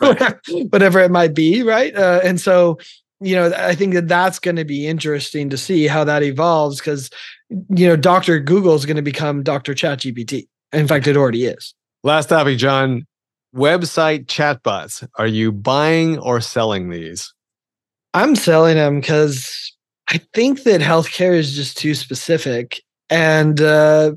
whatever 0.68 1.00
it 1.00 1.10
might 1.10 1.32
be, 1.32 1.62
right? 1.62 1.96
Uh, 1.96 2.20
and 2.22 2.38
so 2.38 2.78
you 3.20 3.34
know, 3.34 3.52
I 3.56 3.74
think 3.74 3.94
that 3.94 4.08
that's 4.08 4.38
going 4.38 4.56
to 4.56 4.64
be 4.64 4.86
interesting 4.86 5.50
to 5.50 5.56
see 5.56 5.86
how 5.86 6.04
that 6.04 6.22
evolves 6.22 6.78
because, 6.78 7.10
you 7.48 7.86
know, 7.86 7.96
Dr. 7.96 8.40
Google 8.40 8.74
is 8.74 8.86
going 8.86 8.96
to 8.96 9.02
become 9.02 9.42
Dr. 9.42 9.74
ChatGPT. 9.74 10.46
In 10.72 10.88
fact, 10.88 11.06
it 11.06 11.16
already 11.16 11.44
is. 11.46 11.74
Last 12.02 12.28
topic, 12.28 12.58
John. 12.58 13.06
Website 13.54 14.26
chatbots. 14.26 15.06
Are 15.16 15.28
you 15.28 15.52
buying 15.52 16.18
or 16.18 16.40
selling 16.40 16.90
these? 16.90 17.32
I'm 18.12 18.34
selling 18.34 18.76
them 18.76 19.00
because 19.00 19.72
I 20.08 20.20
think 20.34 20.64
that 20.64 20.80
healthcare 20.80 21.34
is 21.34 21.54
just 21.54 21.78
too 21.78 21.94
specific. 21.94 22.82
And, 23.10 23.60
uh, 23.60 24.12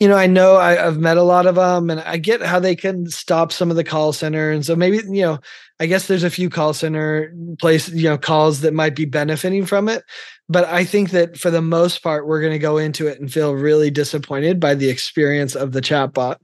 you 0.00 0.08
know, 0.08 0.16
I 0.16 0.26
know 0.26 0.56
I, 0.56 0.72
have 0.74 0.98
met 0.98 1.16
a 1.16 1.22
lot 1.22 1.46
of 1.46 1.54
them 1.54 1.90
and 1.90 2.00
I 2.00 2.16
get 2.16 2.42
how 2.42 2.58
they 2.58 2.74
can 2.74 3.08
stop 3.08 3.52
some 3.52 3.70
of 3.70 3.76
the 3.76 3.84
call 3.84 4.12
center. 4.12 4.50
And 4.50 4.66
so 4.66 4.74
maybe, 4.74 4.96
you 4.96 5.22
know, 5.22 5.38
I 5.78 5.86
guess 5.86 6.06
there's 6.06 6.24
a 6.24 6.30
few 6.30 6.50
call 6.50 6.74
center 6.74 7.34
place, 7.60 7.88
you 7.88 8.08
know, 8.08 8.18
calls 8.18 8.60
that 8.60 8.74
might 8.74 8.96
be 8.96 9.04
benefiting 9.04 9.64
from 9.64 9.88
it. 9.88 10.04
But 10.48 10.64
I 10.66 10.84
think 10.84 11.10
that 11.10 11.38
for 11.38 11.50
the 11.50 11.62
most 11.62 12.02
part, 12.02 12.26
we're 12.26 12.40
going 12.40 12.52
to 12.52 12.58
go 12.58 12.78
into 12.78 13.06
it 13.06 13.20
and 13.20 13.32
feel 13.32 13.54
really 13.54 13.90
disappointed 13.90 14.60
by 14.60 14.74
the 14.74 14.90
experience 14.90 15.54
of 15.54 15.72
the 15.72 15.80
chatbot. 15.80 16.36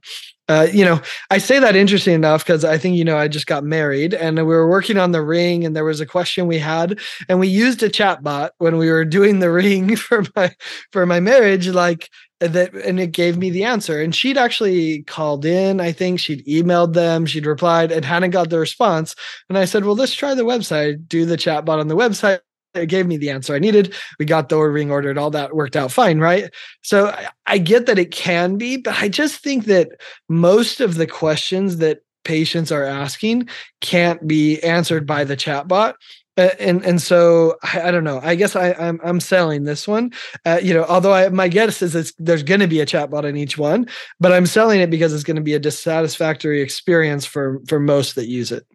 Uh, 0.49 0.67
you 0.73 0.83
know, 0.83 0.99
I 1.29 1.37
say 1.37 1.59
that 1.59 1.75
interesting 1.75 2.15
enough 2.15 2.43
because 2.43 2.65
I 2.65 2.79
think, 2.79 2.97
you 2.97 3.05
know, 3.05 3.17
I 3.17 3.27
just 3.27 3.45
got 3.45 3.63
married 3.63 4.15
and 4.15 4.35
we 4.35 4.43
were 4.43 4.67
working 4.67 4.97
on 4.97 5.11
the 5.11 5.21
ring 5.21 5.63
and 5.63 5.75
there 5.75 5.85
was 5.85 6.01
a 6.01 6.07
question 6.07 6.47
we 6.47 6.57
had 6.57 6.99
and 7.29 7.39
we 7.39 7.47
used 7.47 7.83
a 7.83 7.89
chatbot 7.89 8.49
when 8.57 8.77
we 8.77 8.89
were 8.89 9.05
doing 9.05 9.39
the 9.39 9.51
ring 9.59 9.95
for 9.95 10.23
my 10.35 10.51
for 10.91 11.05
my 11.05 11.19
marriage. 11.19 11.67
Like, 11.67 12.09
that 12.39 12.73
and 12.73 12.99
it 12.99 13.11
gave 13.11 13.37
me 13.37 13.49
the 13.49 13.63
answer. 13.63 14.01
And 14.01 14.15
she'd 14.15 14.37
actually 14.37 15.03
called 15.03 15.45
in 15.45 15.79
i 15.79 15.91
think. 15.91 16.19
She'd 16.19 16.45
emailed 16.45 16.93
them. 16.93 17.25
She'd 17.25 17.45
replied 17.45 17.91
and 17.91 18.03
hadn't 18.05 18.31
got 18.31 18.49
the 18.49 18.59
response. 18.59 19.15
And 19.49 19.57
i 19.57 19.65
said 19.65 19.85
well 19.85 19.95
let's 19.95 20.13
try 20.13 20.33
the 20.33 20.43
website 20.43 21.07
do 21.07 21.25
the 21.25 21.37
chat 21.37 21.65
bot 21.65 21.79
on 21.79 21.89
the 21.89 21.97
website 21.97 22.39
it 22.73 22.87
gave 22.87 23.07
me 23.07 23.17
the 23.17 23.29
answer 23.29 23.53
i 23.53 23.59
needed 23.59 23.93
we 24.19 24.25
got 24.25 24.49
the 24.49 24.55
ordering 24.55 24.91
ordered 24.91 25.17
all 25.17 25.31
that 25.31 25.55
worked 25.55 25.75
out 25.75 25.91
fine 25.91 26.19
right 26.19 26.53
so 26.81 27.15
I, 27.45 27.57
get 27.57 27.85
that 27.87 27.99
it 27.99 28.11
can 28.11 28.57
be 28.57 28.77
but 28.77 28.95
i 29.01 29.09
just 29.09 29.41
think 29.41 29.65
that 29.65 29.89
most 30.27 30.79
of 30.79 30.95
the 30.95 31.07
questions 31.07 31.77
that 31.77 32.01
patients 32.23 32.71
are 32.71 32.83
asking 32.83 33.49
can't 33.81 34.27
be 34.27 34.61
answered 34.61 35.05
by 35.07 35.23
the 35.23 35.37
chatbot 35.37 35.95
and 36.39 36.83
and 36.85 37.01
so 37.01 37.57
I, 37.63 37.83
I, 37.83 37.91
don't 37.91 38.03
know. 38.03 38.19
I 38.23 38.35
guess 38.35 38.55
I, 38.55 38.71
I'm 38.73 38.99
I'm 39.03 39.19
selling 39.19 39.63
this 39.63 39.87
one. 39.87 40.11
Uh, 40.45 40.59
you 40.61 40.73
know, 40.73 40.85
although 40.85 41.13
I, 41.13 41.29
my 41.29 41.47
guess 41.47 41.81
is 41.81 42.13
there's 42.17 42.43
going 42.43 42.61
to 42.61 42.67
be 42.67 42.79
a 42.79 42.85
chatbot 42.85 43.25
in 43.25 43.35
each 43.35 43.57
one, 43.57 43.87
but 44.19 44.31
I'm 44.31 44.45
selling 44.45 44.79
it 44.79 44.89
because 44.89 45.13
it's 45.13 45.23
going 45.23 45.35
to 45.35 45.41
be 45.41 45.53
a 45.53 45.59
dissatisfactory 45.59 46.61
experience 46.61 47.25
for 47.25 47.59
for 47.67 47.79
most 47.79 48.15
that 48.15 48.27
use 48.27 48.51
it. 48.51 48.65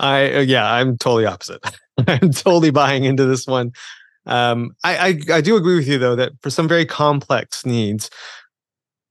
I 0.00 0.34
uh, 0.34 0.40
yeah, 0.40 0.70
I'm 0.70 0.98
totally 0.98 1.26
opposite. 1.26 1.64
I'm 2.06 2.32
totally 2.32 2.70
buying 2.70 3.04
into 3.04 3.24
this 3.24 3.46
one. 3.46 3.72
Um, 4.26 4.74
I, 4.82 4.96
I 4.96 5.36
I 5.36 5.40
do 5.40 5.56
agree 5.56 5.76
with 5.76 5.86
you 5.86 5.98
though 5.98 6.16
that 6.16 6.32
for 6.40 6.50
some 6.50 6.66
very 6.66 6.86
complex 6.86 7.66
needs, 7.66 8.10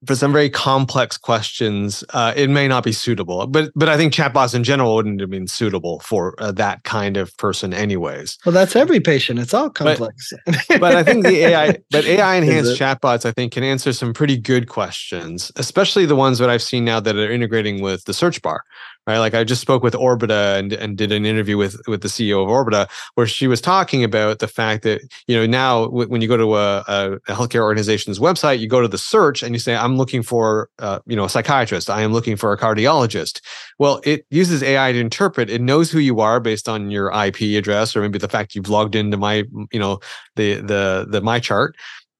for 0.05 0.15
some 0.15 0.33
very 0.33 0.49
complex 0.49 1.17
questions, 1.17 2.03
uh, 2.09 2.33
it 2.35 2.49
may 2.49 2.67
not 2.67 2.83
be 2.83 2.91
suitable. 2.91 3.45
But 3.47 3.71
but 3.75 3.89
I 3.89 3.97
think 3.97 4.13
chatbots 4.13 4.55
in 4.55 4.63
general 4.63 4.95
wouldn't 4.95 5.21
have 5.21 5.29
been 5.29 5.47
suitable 5.47 5.99
for 5.99 6.35
uh, 6.39 6.51
that 6.53 6.83
kind 6.83 7.17
of 7.17 7.35
person, 7.37 7.73
anyways. 7.73 8.37
Well, 8.45 8.53
that's 8.53 8.75
every 8.75 8.99
patient. 8.99 9.39
It's 9.39 9.53
all 9.53 9.69
complex. 9.69 10.33
But, 10.45 10.65
but 10.79 10.95
I 10.95 11.03
think 11.03 11.25
the 11.25 11.45
AI, 11.45 11.77
but 11.91 12.05
AI 12.05 12.35
enhanced 12.35 12.79
chatbots, 12.79 13.25
I 13.25 13.31
think, 13.31 13.53
can 13.53 13.63
answer 13.63 13.93
some 13.93 14.13
pretty 14.13 14.37
good 14.37 14.67
questions, 14.67 15.51
especially 15.55 16.05
the 16.05 16.15
ones 16.15 16.39
that 16.39 16.49
I've 16.49 16.63
seen 16.63 16.85
now 16.85 16.99
that 16.99 17.15
are 17.15 17.31
integrating 17.31 17.81
with 17.81 18.05
the 18.05 18.13
search 18.13 18.41
bar 18.41 18.63
right? 19.07 19.19
Like 19.19 19.33
I 19.33 19.43
just 19.43 19.61
spoke 19.61 19.83
with 19.83 19.93
Orbita 19.93 20.57
and, 20.57 20.73
and 20.73 20.97
did 20.97 21.11
an 21.11 21.25
interview 21.25 21.57
with 21.57 21.81
with 21.87 22.01
the 22.01 22.07
CEO 22.07 22.41
of 22.41 22.49
Orbita 22.49 22.89
where 23.15 23.27
she 23.27 23.47
was 23.47 23.61
talking 23.61 24.03
about 24.03 24.39
the 24.39 24.47
fact 24.47 24.83
that 24.83 25.01
you 25.27 25.35
know 25.35 25.45
now 25.45 25.85
w- 25.85 26.07
when 26.07 26.21
you 26.21 26.27
go 26.27 26.37
to 26.37 26.55
a, 26.55 26.79
a, 26.87 27.19
healthcare 27.27 27.61
organization's 27.61 28.19
website, 28.19 28.59
you 28.59 28.67
go 28.67 28.81
to 28.81 28.87
the 28.87 28.97
search 28.97 29.43
and 29.43 29.53
you 29.53 29.59
say 29.59 29.75
I'm 29.75 29.97
looking 29.97 30.23
for 30.23 30.69
uh, 30.79 30.99
you 31.05 31.15
know 31.15 31.25
a 31.25 31.29
psychiatrist, 31.29 31.89
I 31.89 32.01
am 32.01 32.13
looking 32.13 32.35
for 32.35 32.53
a 32.53 32.57
cardiologist. 32.57 33.41
Well, 33.79 34.01
it 34.03 34.25
uses 34.29 34.63
AI 34.63 34.91
to 34.91 34.99
interpret. 34.99 35.49
It 35.49 35.61
knows 35.61 35.91
who 35.91 35.99
you 35.99 36.19
are 36.19 36.39
based 36.39 36.69
on 36.69 36.91
your 36.91 37.11
IP 37.11 37.41
address 37.57 37.95
or 37.95 38.01
maybe 38.01 38.19
the 38.19 38.29
fact 38.29 38.55
you've 38.55 38.69
logged 38.69 38.95
into 38.95 39.17
my 39.17 39.43
you 39.71 39.79
know 39.79 39.99
the 40.35 40.55
the 40.55 41.05
the 41.09 41.21
MyChart 41.21 41.73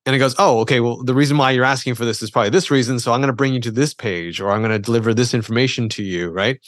and 0.05 0.15
it 0.15 0.19
goes, 0.19 0.35
oh, 0.37 0.59
okay, 0.59 0.79
well, 0.79 1.03
the 1.03 1.13
reason 1.13 1.37
why 1.37 1.51
you're 1.51 1.63
asking 1.63 1.95
for 1.95 2.05
this 2.05 2.21
is 2.21 2.29
probably 2.29 2.49
this 2.49 2.69
reason. 2.69 2.99
So 2.99 3.13
I'm 3.13 3.21
going 3.21 3.27
to 3.27 3.33
bring 3.33 3.53
you 3.53 3.61
to 3.61 3.71
this 3.71 3.93
page 3.93 4.41
or 4.41 4.51
I'm 4.51 4.61
going 4.61 4.71
to 4.71 4.79
deliver 4.79 5.13
this 5.13 5.33
information 5.33 5.87
to 5.89 6.03
you. 6.03 6.29
Right. 6.29 6.59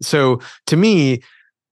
So 0.00 0.40
to 0.66 0.76
me, 0.76 1.22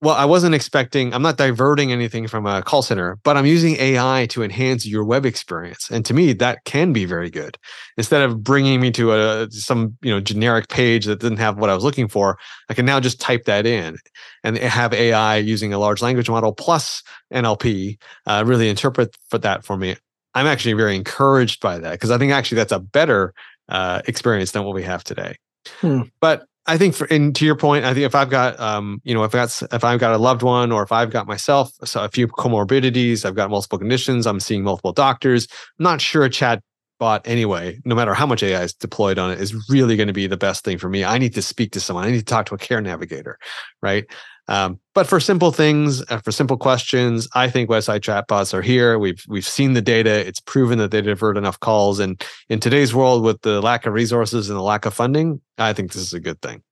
well, 0.03 0.17
I 0.17 0.25
wasn't 0.25 0.57
expecting, 0.57 1.15
I'm 1.15 1.23
not 1.23 1.37
diverting 1.37 1.93
anything 1.93 2.27
from 2.27 2.45
a 2.45 2.61
call 2.61 2.83
center, 2.83 3.19
but 3.23 3.37
I'm 3.37 3.47
using 3.47 3.77
AI 3.77 4.27
to 4.31 4.43
enhance 4.43 4.85
your 4.85 5.05
web 5.05 5.25
experience. 5.25 5.91
And 5.93 6.05
to 6.07 6.13
me, 6.13 6.33
that 6.33 6.65
can 6.65 6.93
be 6.93 7.05
very 7.05 7.31
good. 7.31 7.57
Instead 7.97 8.23
of 8.23 8.43
bringing 8.43 8.81
me 8.81 8.91
to 8.91 9.13
a 9.13 9.49
some, 9.53 9.97
you 10.03 10.13
know, 10.13 10.19
generic 10.19 10.69
page 10.69 11.05
that 11.05 11.21
didn't 11.21 11.39
have 11.39 11.57
what 11.57 11.71
I 11.71 11.75
was 11.77 11.85
looking 11.85 12.09
for, 12.09 12.37
I 12.69 12.75
can 12.75 12.85
now 12.85 12.99
just 12.99 13.21
type 13.21 13.45
that 13.45 13.65
in 13.65 13.97
and 14.43 14.59
have 14.59 14.93
AI 14.93 15.37
using 15.37 15.73
a 15.73 15.79
large 15.79 16.03
language 16.03 16.29
model 16.29 16.53
plus 16.53 17.05
NLP 17.33 17.97
uh, 18.27 18.43
really 18.45 18.69
interpret 18.69 19.17
for 19.29 19.39
that 19.39 19.65
for 19.65 19.77
me. 19.77 19.95
I'm 20.35 20.47
actually 20.47 20.75
very 20.75 20.97
encouraged 20.97 21.61
by 21.61 21.79
that 21.79 21.93
because 21.93 22.11
I 22.11 22.19
think 22.19 22.33
actually 22.33 22.57
that's 22.57 22.73
a 22.73 22.79
better 22.79 23.35
uh, 23.69 24.03
experience 24.07 24.53
than 24.53 24.65
what 24.65 24.75
we 24.75 24.83
have 24.83 25.05
today. 25.05 25.37
Hmm. 25.81 26.03
But 26.21 26.45
I 26.67 26.79
think 26.79 26.95
for 26.95 27.07
and 27.13 27.35
to 27.37 27.45
your 27.45 27.57
point, 27.57 27.85
I 27.85 27.93
think 27.93 28.07
if 28.07 28.15
I've 28.15 28.31
got 28.31 28.59
um, 28.61 29.01
you 29.05 29.15
know, 29.15 29.25
if 29.25 29.35
I've 29.35 29.49
got 29.49 29.75
if 29.75 29.85
I've 29.85 30.01
got 30.01 30.15
a 30.15 30.19
loved 30.19 30.43
one 30.43 30.71
or 30.71 30.83
if 30.83 30.93
I've 30.93 31.11
got 31.11 31.27
myself 31.27 31.73
so 31.85 32.05
a 32.05 32.09
few 32.09 32.29
comorbidities, 32.29 33.25
I've 33.25 33.35
got 33.35 33.51
multiple 33.51 33.79
conditions, 33.79 34.27
I'm 34.27 34.41
seeing 34.41 34.63
multiple 34.63 34.93
doctors, 34.93 35.49
I'm 35.79 35.85
not 35.85 36.01
sure 36.01 36.25
a 36.25 36.31
chat 36.31 36.63
bot 37.03 37.27
anyway, 37.27 37.81
no 37.85 37.97
matter 37.97 38.15
how 38.15 38.27
much 38.27 38.45
AI 38.45 38.63
is 38.63 38.73
deployed 38.73 39.19
on 39.19 39.33
it, 39.33 39.41
is 39.41 39.69
really 39.69 39.97
going 39.97 40.07
to 40.07 40.13
be 40.13 40.29
the 40.29 40.37
best 40.37 40.65
thing 40.65 40.79
for 40.79 40.89
me. 40.89 41.05
I 41.05 41.19
need 41.19 41.35
to 41.35 41.43
speak 41.43 41.73
to 41.73 41.81
someone. 41.81 42.05
I 42.05 42.13
need 42.13 42.19
to 42.19 42.25
talk 42.25 42.47
to 42.47 42.55
a 42.55 42.59
care 42.59 42.81
navigator, 42.81 43.41
right? 43.83 44.07
Um, 44.53 44.79
but 44.95 45.07
for 45.07 45.19
simple 45.19 45.51
things, 45.51 46.03
uh, 46.11 46.19
for 46.19 46.31
simple 46.31 46.59
questions, 46.59 47.27
I 47.35 47.49
think 47.49 47.71
website 47.71 48.01
chatbots 48.01 48.53
are 48.53 48.61
here. 48.61 48.99
We've 48.99 49.25
we've 49.27 49.47
seen 49.47 49.73
the 49.73 49.81
data. 49.81 50.11
It's 50.11 50.41
proven 50.41 50.79
that 50.79 50.91
they 50.91 51.01
divert 51.01 51.39
enough 51.39 51.59
calls. 51.59 51.99
And 51.99 52.23
in 52.51 52.61
today's 52.61 52.95
world, 52.95 53.25
with 53.25 53.41
the 53.41 53.63
lack 53.63 53.87
of 53.87 53.95
resources 53.95 54.51
and 54.51 54.59
the 54.59 54.63
lack 54.63 54.85
of 54.85 54.93
funding, 54.93 55.41
I 55.57 55.73
think 55.73 55.93
this 55.93 56.03
is 56.03 56.13
a 56.13 56.21
good 56.21 56.43
thing. 56.43 56.63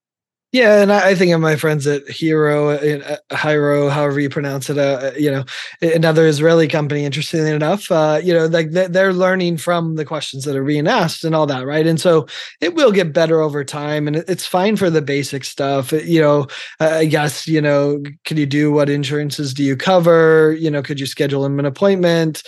Yeah, 0.53 0.83
and 0.83 0.93
I, 0.93 1.15
think 1.15 1.33
of 1.33 1.41
my 1.41 1.55
friends 1.55 1.87
at 1.87 2.09
Hero, 2.09 2.71
uh, 2.71 3.17
Hyro, 3.31 3.89
however 3.89 4.19
you 4.19 4.29
pronounce 4.29 4.69
it, 4.69 4.79
uh, 4.79 5.13
you 5.17 5.31
know, 5.31 5.45
another 5.81 6.27
Israeli 6.27 6.67
company. 6.67 7.05
Interestingly 7.05 7.53
enough, 7.53 7.89
uh, 7.93 8.21
you 8.21 8.35
know, 8.35 8.47
like 8.47 8.73
they're 8.73 9.13
learning 9.13 9.59
from 9.59 9.95
the 9.95 10.05
questions 10.05 10.45
that 10.45 10.57
are 10.57 10.65
being 10.65 10.89
asked 10.89 11.23
and 11.23 11.37
all 11.37 11.47
that, 11.47 11.67
right? 11.67 11.87
And 11.87 12.01
so 12.01 12.27
it 12.61 12.75
will 12.75 12.91
get 12.91 13.13
better 13.13 13.41
over 13.41 13.65
time, 13.65 14.09
and 14.09 14.17
it's 14.17 14.45
fine 14.45 14.75
for 14.75 14.91
the 14.91 15.01
basic 15.01 15.45
stuff. 15.45 15.93
You 15.93 16.21
know, 16.21 16.47
I 16.81 17.05
guess 17.05 17.47
you 17.47 17.61
know, 17.61 18.03
can 18.25 18.37
you 18.37 18.47
do 18.47 18.73
what 18.73 18.91
insurances 18.91 19.55
do 19.55 19.63
you 19.63 19.77
cover? 19.77 20.57
You 20.59 20.71
know, 20.71 20.83
could 20.83 20.99
you 20.99 21.07
schedule 21.07 21.45
them 21.45 21.61
an 21.61 21.67
appointment? 21.67 22.43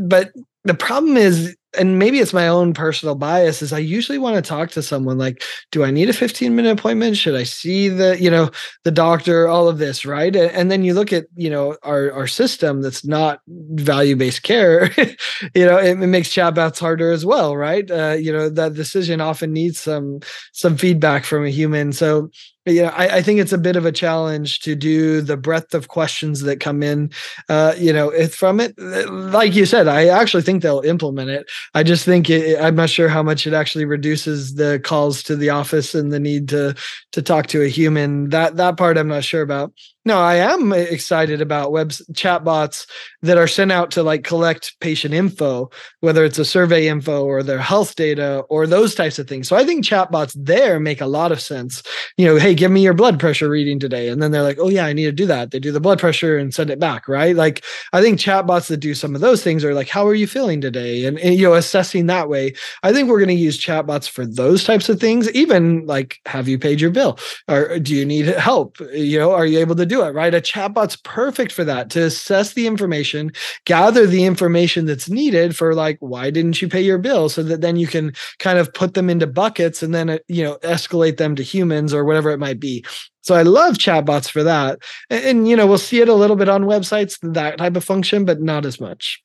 But 0.00 0.32
the 0.64 0.74
problem 0.74 1.16
is 1.16 1.56
and 1.78 1.98
maybe 1.98 2.18
it's 2.18 2.32
my 2.32 2.48
own 2.48 2.74
personal 2.74 3.14
bias 3.14 3.62
is 3.62 3.72
I 3.72 3.78
usually 3.78 4.18
want 4.18 4.36
to 4.36 4.42
talk 4.42 4.70
to 4.70 4.82
someone 4.82 5.18
like, 5.18 5.42
do 5.70 5.84
I 5.84 5.90
need 5.90 6.08
a 6.08 6.12
15 6.12 6.54
minute 6.54 6.78
appointment? 6.78 7.16
Should 7.16 7.34
I 7.34 7.44
see 7.44 7.88
the, 7.88 8.20
you 8.20 8.30
know, 8.30 8.50
the 8.84 8.90
doctor, 8.90 9.48
all 9.48 9.68
of 9.68 9.78
this, 9.78 10.04
right? 10.04 10.34
And 10.34 10.70
then 10.70 10.84
you 10.84 10.94
look 10.94 11.12
at, 11.12 11.26
you 11.36 11.50
know, 11.50 11.76
our, 11.82 12.12
our 12.12 12.26
system 12.26 12.82
that's 12.82 13.04
not 13.04 13.40
value-based 13.46 14.42
care, 14.42 14.90
you 15.54 15.66
know, 15.66 15.78
it, 15.78 16.00
it, 16.00 16.14
makes 16.14 16.28
chatbots 16.28 16.78
harder 16.78 17.10
as 17.10 17.26
well, 17.26 17.56
right? 17.56 17.90
Uh, 17.90 18.16
you 18.18 18.32
know, 18.32 18.48
that 18.48 18.74
decision 18.74 19.20
often 19.20 19.52
needs 19.52 19.78
some, 19.78 20.20
some 20.52 20.76
feedback 20.76 21.24
from 21.24 21.44
a 21.44 21.50
human. 21.50 21.92
So 21.92 22.30
you 22.66 22.82
know, 22.82 22.88
I, 22.88 23.16
I, 23.16 23.22
think 23.22 23.40
it's 23.40 23.52
a 23.52 23.58
bit 23.58 23.76
of 23.76 23.84
a 23.84 23.92
challenge 23.92 24.60
to 24.60 24.74
do 24.74 25.20
the 25.20 25.36
breadth 25.36 25.74
of 25.74 25.88
questions 25.88 26.40
that 26.42 26.60
come 26.60 26.82
in. 26.82 27.10
Uh, 27.48 27.74
you 27.76 27.92
know, 27.92 28.10
from 28.28 28.60
it, 28.60 28.78
like 28.78 29.54
you 29.54 29.66
said, 29.66 29.86
I 29.86 30.06
actually 30.06 30.42
think 30.42 30.62
they'll 30.62 30.80
implement 30.80 31.30
it. 31.30 31.50
I 31.74 31.82
just 31.82 32.04
think 32.04 32.30
it, 32.30 32.58
I'm 32.60 32.74
not 32.74 32.90
sure 32.90 33.08
how 33.08 33.22
much 33.22 33.46
it 33.46 33.52
actually 33.52 33.84
reduces 33.84 34.54
the 34.54 34.80
calls 34.82 35.22
to 35.24 35.36
the 35.36 35.50
office 35.50 35.94
and 35.94 36.12
the 36.12 36.20
need 36.20 36.48
to 36.50 36.74
to 37.12 37.22
talk 37.22 37.48
to 37.48 37.62
a 37.62 37.68
human. 37.68 38.30
That 38.30 38.56
that 38.56 38.76
part 38.76 38.96
I'm 38.96 39.08
not 39.08 39.24
sure 39.24 39.42
about. 39.42 39.72
No, 40.06 40.18
I 40.18 40.34
am 40.34 40.70
excited 40.74 41.40
about 41.40 41.72
web 41.72 41.88
chatbots 42.12 42.86
that 43.22 43.38
are 43.38 43.46
sent 43.46 43.72
out 43.72 43.90
to 43.92 44.02
like 44.02 44.22
collect 44.22 44.78
patient 44.80 45.14
info, 45.14 45.70
whether 46.00 46.24
it's 46.24 46.38
a 46.38 46.44
survey 46.44 46.88
info 46.88 47.24
or 47.24 47.42
their 47.42 47.58
health 47.58 47.94
data 47.94 48.40
or 48.50 48.66
those 48.66 48.94
types 48.94 49.18
of 49.18 49.26
things. 49.26 49.48
So 49.48 49.56
I 49.56 49.64
think 49.64 49.82
chatbots 49.82 50.34
there 50.36 50.78
make 50.78 51.00
a 51.00 51.06
lot 51.06 51.32
of 51.32 51.40
sense. 51.40 51.82
You 52.18 52.26
know, 52.26 52.36
hey, 52.36 52.54
give 52.54 52.70
me 52.70 52.82
your 52.82 52.92
blood 52.92 53.18
pressure 53.18 53.48
reading 53.48 53.78
today. 53.78 54.10
And 54.10 54.22
then 54.22 54.30
they're 54.30 54.42
like, 54.42 54.58
oh, 54.60 54.68
yeah, 54.68 54.84
I 54.84 54.92
need 54.92 55.06
to 55.06 55.12
do 55.12 55.24
that. 55.24 55.52
They 55.52 55.58
do 55.58 55.72
the 55.72 55.80
blood 55.80 55.98
pressure 55.98 56.36
and 56.36 56.52
send 56.52 56.68
it 56.68 56.78
back, 56.78 57.08
right? 57.08 57.34
Like, 57.34 57.64
I 57.94 58.02
think 58.02 58.20
chatbots 58.20 58.68
that 58.68 58.76
do 58.78 58.92
some 58.92 59.14
of 59.14 59.22
those 59.22 59.42
things 59.42 59.64
are 59.64 59.72
like, 59.72 59.88
how 59.88 60.06
are 60.06 60.14
you 60.14 60.26
feeling 60.26 60.60
today? 60.60 61.06
And, 61.06 61.18
and 61.20 61.34
you 61.34 61.44
know, 61.44 61.54
assessing 61.54 62.08
that 62.08 62.28
way. 62.28 62.52
I 62.82 62.92
think 62.92 63.08
we're 63.08 63.20
going 63.20 63.28
to 63.28 63.34
use 63.34 63.58
chatbots 63.58 64.06
for 64.06 64.26
those 64.26 64.64
types 64.64 64.90
of 64.90 65.00
things, 65.00 65.30
even 65.30 65.86
like, 65.86 66.20
have 66.26 66.46
you 66.46 66.58
paid 66.58 66.78
your 66.78 66.90
bill? 66.90 67.18
Or 67.48 67.78
do 67.78 67.94
you 67.94 68.04
need 68.04 68.26
help? 68.26 68.78
You 68.92 69.18
know, 69.18 69.32
are 69.32 69.46
you 69.46 69.60
able 69.60 69.76
to 69.76 69.86
do 69.86 69.93
do 69.94 70.02
it, 70.02 70.10
right? 70.10 70.34
A 70.34 70.40
chatbot's 70.40 70.96
perfect 70.96 71.52
for 71.52 71.64
that 71.64 71.88
to 71.90 72.02
assess 72.02 72.54
the 72.54 72.66
information, 72.66 73.32
gather 73.64 74.06
the 74.06 74.24
information 74.24 74.86
that's 74.86 75.08
needed 75.08 75.56
for 75.56 75.74
like, 75.74 75.98
why 76.00 76.30
didn't 76.30 76.60
you 76.60 76.68
pay 76.68 76.80
your 76.80 76.98
bill? 76.98 77.28
So 77.28 77.42
that 77.44 77.60
then 77.60 77.76
you 77.76 77.86
can 77.86 78.12
kind 78.40 78.58
of 78.58 78.74
put 78.74 78.94
them 78.94 79.08
into 79.08 79.26
buckets 79.26 79.82
and 79.82 79.94
then, 79.94 80.10
uh, 80.10 80.18
you 80.26 80.42
know, 80.42 80.56
escalate 80.62 81.16
them 81.16 81.36
to 81.36 81.42
humans 81.42 81.94
or 81.94 82.04
whatever 82.04 82.30
it 82.30 82.38
might 82.38 82.58
be. 82.58 82.84
So 83.22 83.36
I 83.36 83.42
love 83.42 83.76
chatbots 83.76 84.28
for 84.28 84.42
that. 84.42 84.80
And, 85.10 85.24
and, 85.24 85.48
you 85.48 85.54
know, 85.54 85.66
we'll 85.66 85.78
see 85.78 86.00
it 86.00 86.08
a 86.08 86.14
little 86.14 86.36
bit 86.36 86.48
on 86.48 86.64
websites, 86.64 87.18
that 87.34 87.58
type 87.58 87.76
of 87.76 87.84
function, 87.84 88.24
but 88.24 88.40
not 88.40 88.66
as 88.66 88.80
much. 88.80 89.22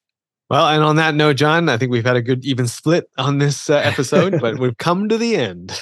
Well, 0.52 0.68
and 0.68 0.84
on 0.84 0.96
that 0.98 1.16
note, 1.16 1.36
John, 1.36 1.68
I 1.68 1.78
think 1.78 1.92
we've 1.92 2.06
had 2.06 2.16
a 2.16 2.22
good 2.22 2.46
even 2.46 2.68
split 2.68 3.10
on 3.18 3.40
this 3.40 3.70
uh, 3.70 3.78
episode, 3.78 4.40
but 4.42 4.60
we've 4.60 4.78
come 4.78 5.10
to 5.10 5.18
the 5.18 5.36
end. 5.36 5.80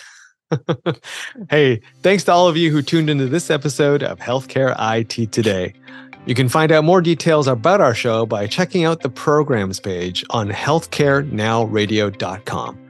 hey, 1.49 1.81
thanks 2.01 2.23
to 2.25 2.31
all 2.31 2.47
of 2.47 2.57
you 2.57 2.71
who 2.71 2.81
tuned 2.81 3.09
into 3.09 3.27
this 3.27 3.49
episode 3.49 4.03
of 4.03 4.19
Healthcare 4.19 4.75
IT 4.79 5.31
Today. 5.31 5.73
You 6.25 6.35
can 6.35 6.49
find 6.49 6.71
out 6.71 6.83
more 6.83 7.01
details 7.01 7.47
about 7.47 7.79
our 7.79 7.95
show 7.95 8.25
by 8.25 8.47
checking 8.47 8.83
out 8.83 9.01
the 9.01 9.09
programs 9.09 9.79
page 9.79 10.25
on 10.29 10.49
healthcarenowradio.com. 10.49 12.87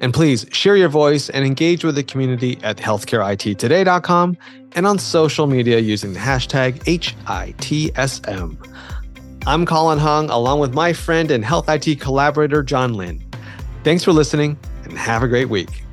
And 0.00 0.12
please 0.12 0.46
share 0.52 0.76
your 0.76 0.88
voice 0.88 1.30
and 1.30 1.44
engage 1.44 1.84
with 1.84 1.94
the 1.94 2.04
community 2.04 2.58
at 2.62 2.76
healthcareittoday.com 2.76 4.36
and 4.72 4.86
on 4.86 4.98
social 4.98 5.46
media 5.46 5.78
using 5.78 6.12
the 6.12 6.20
hashtag 6.20 6.74
HITSM. 6.84 8.72
I'm 9.46 9.64
Colin 9.64 9.98
Hung, 9.98 10.28
along 10.28 10.60
with 10.60 10.74
my 10.74 10.92
friend 10.92 11.30
and 11.30 11.44
health 11.44 11.68
IT 11.68 12.00
collaborator, 12.00 12.62
John 12.62 12.94
Lynn. 12.94 13.24
Thanks 13.84 14.04
for 14.04 14.12
listening 14.12 14.58
and 14.84 14.98
have 14.98 15.22
a 15.22 15.28
great 15.28 15.48
week. 15.48 15.85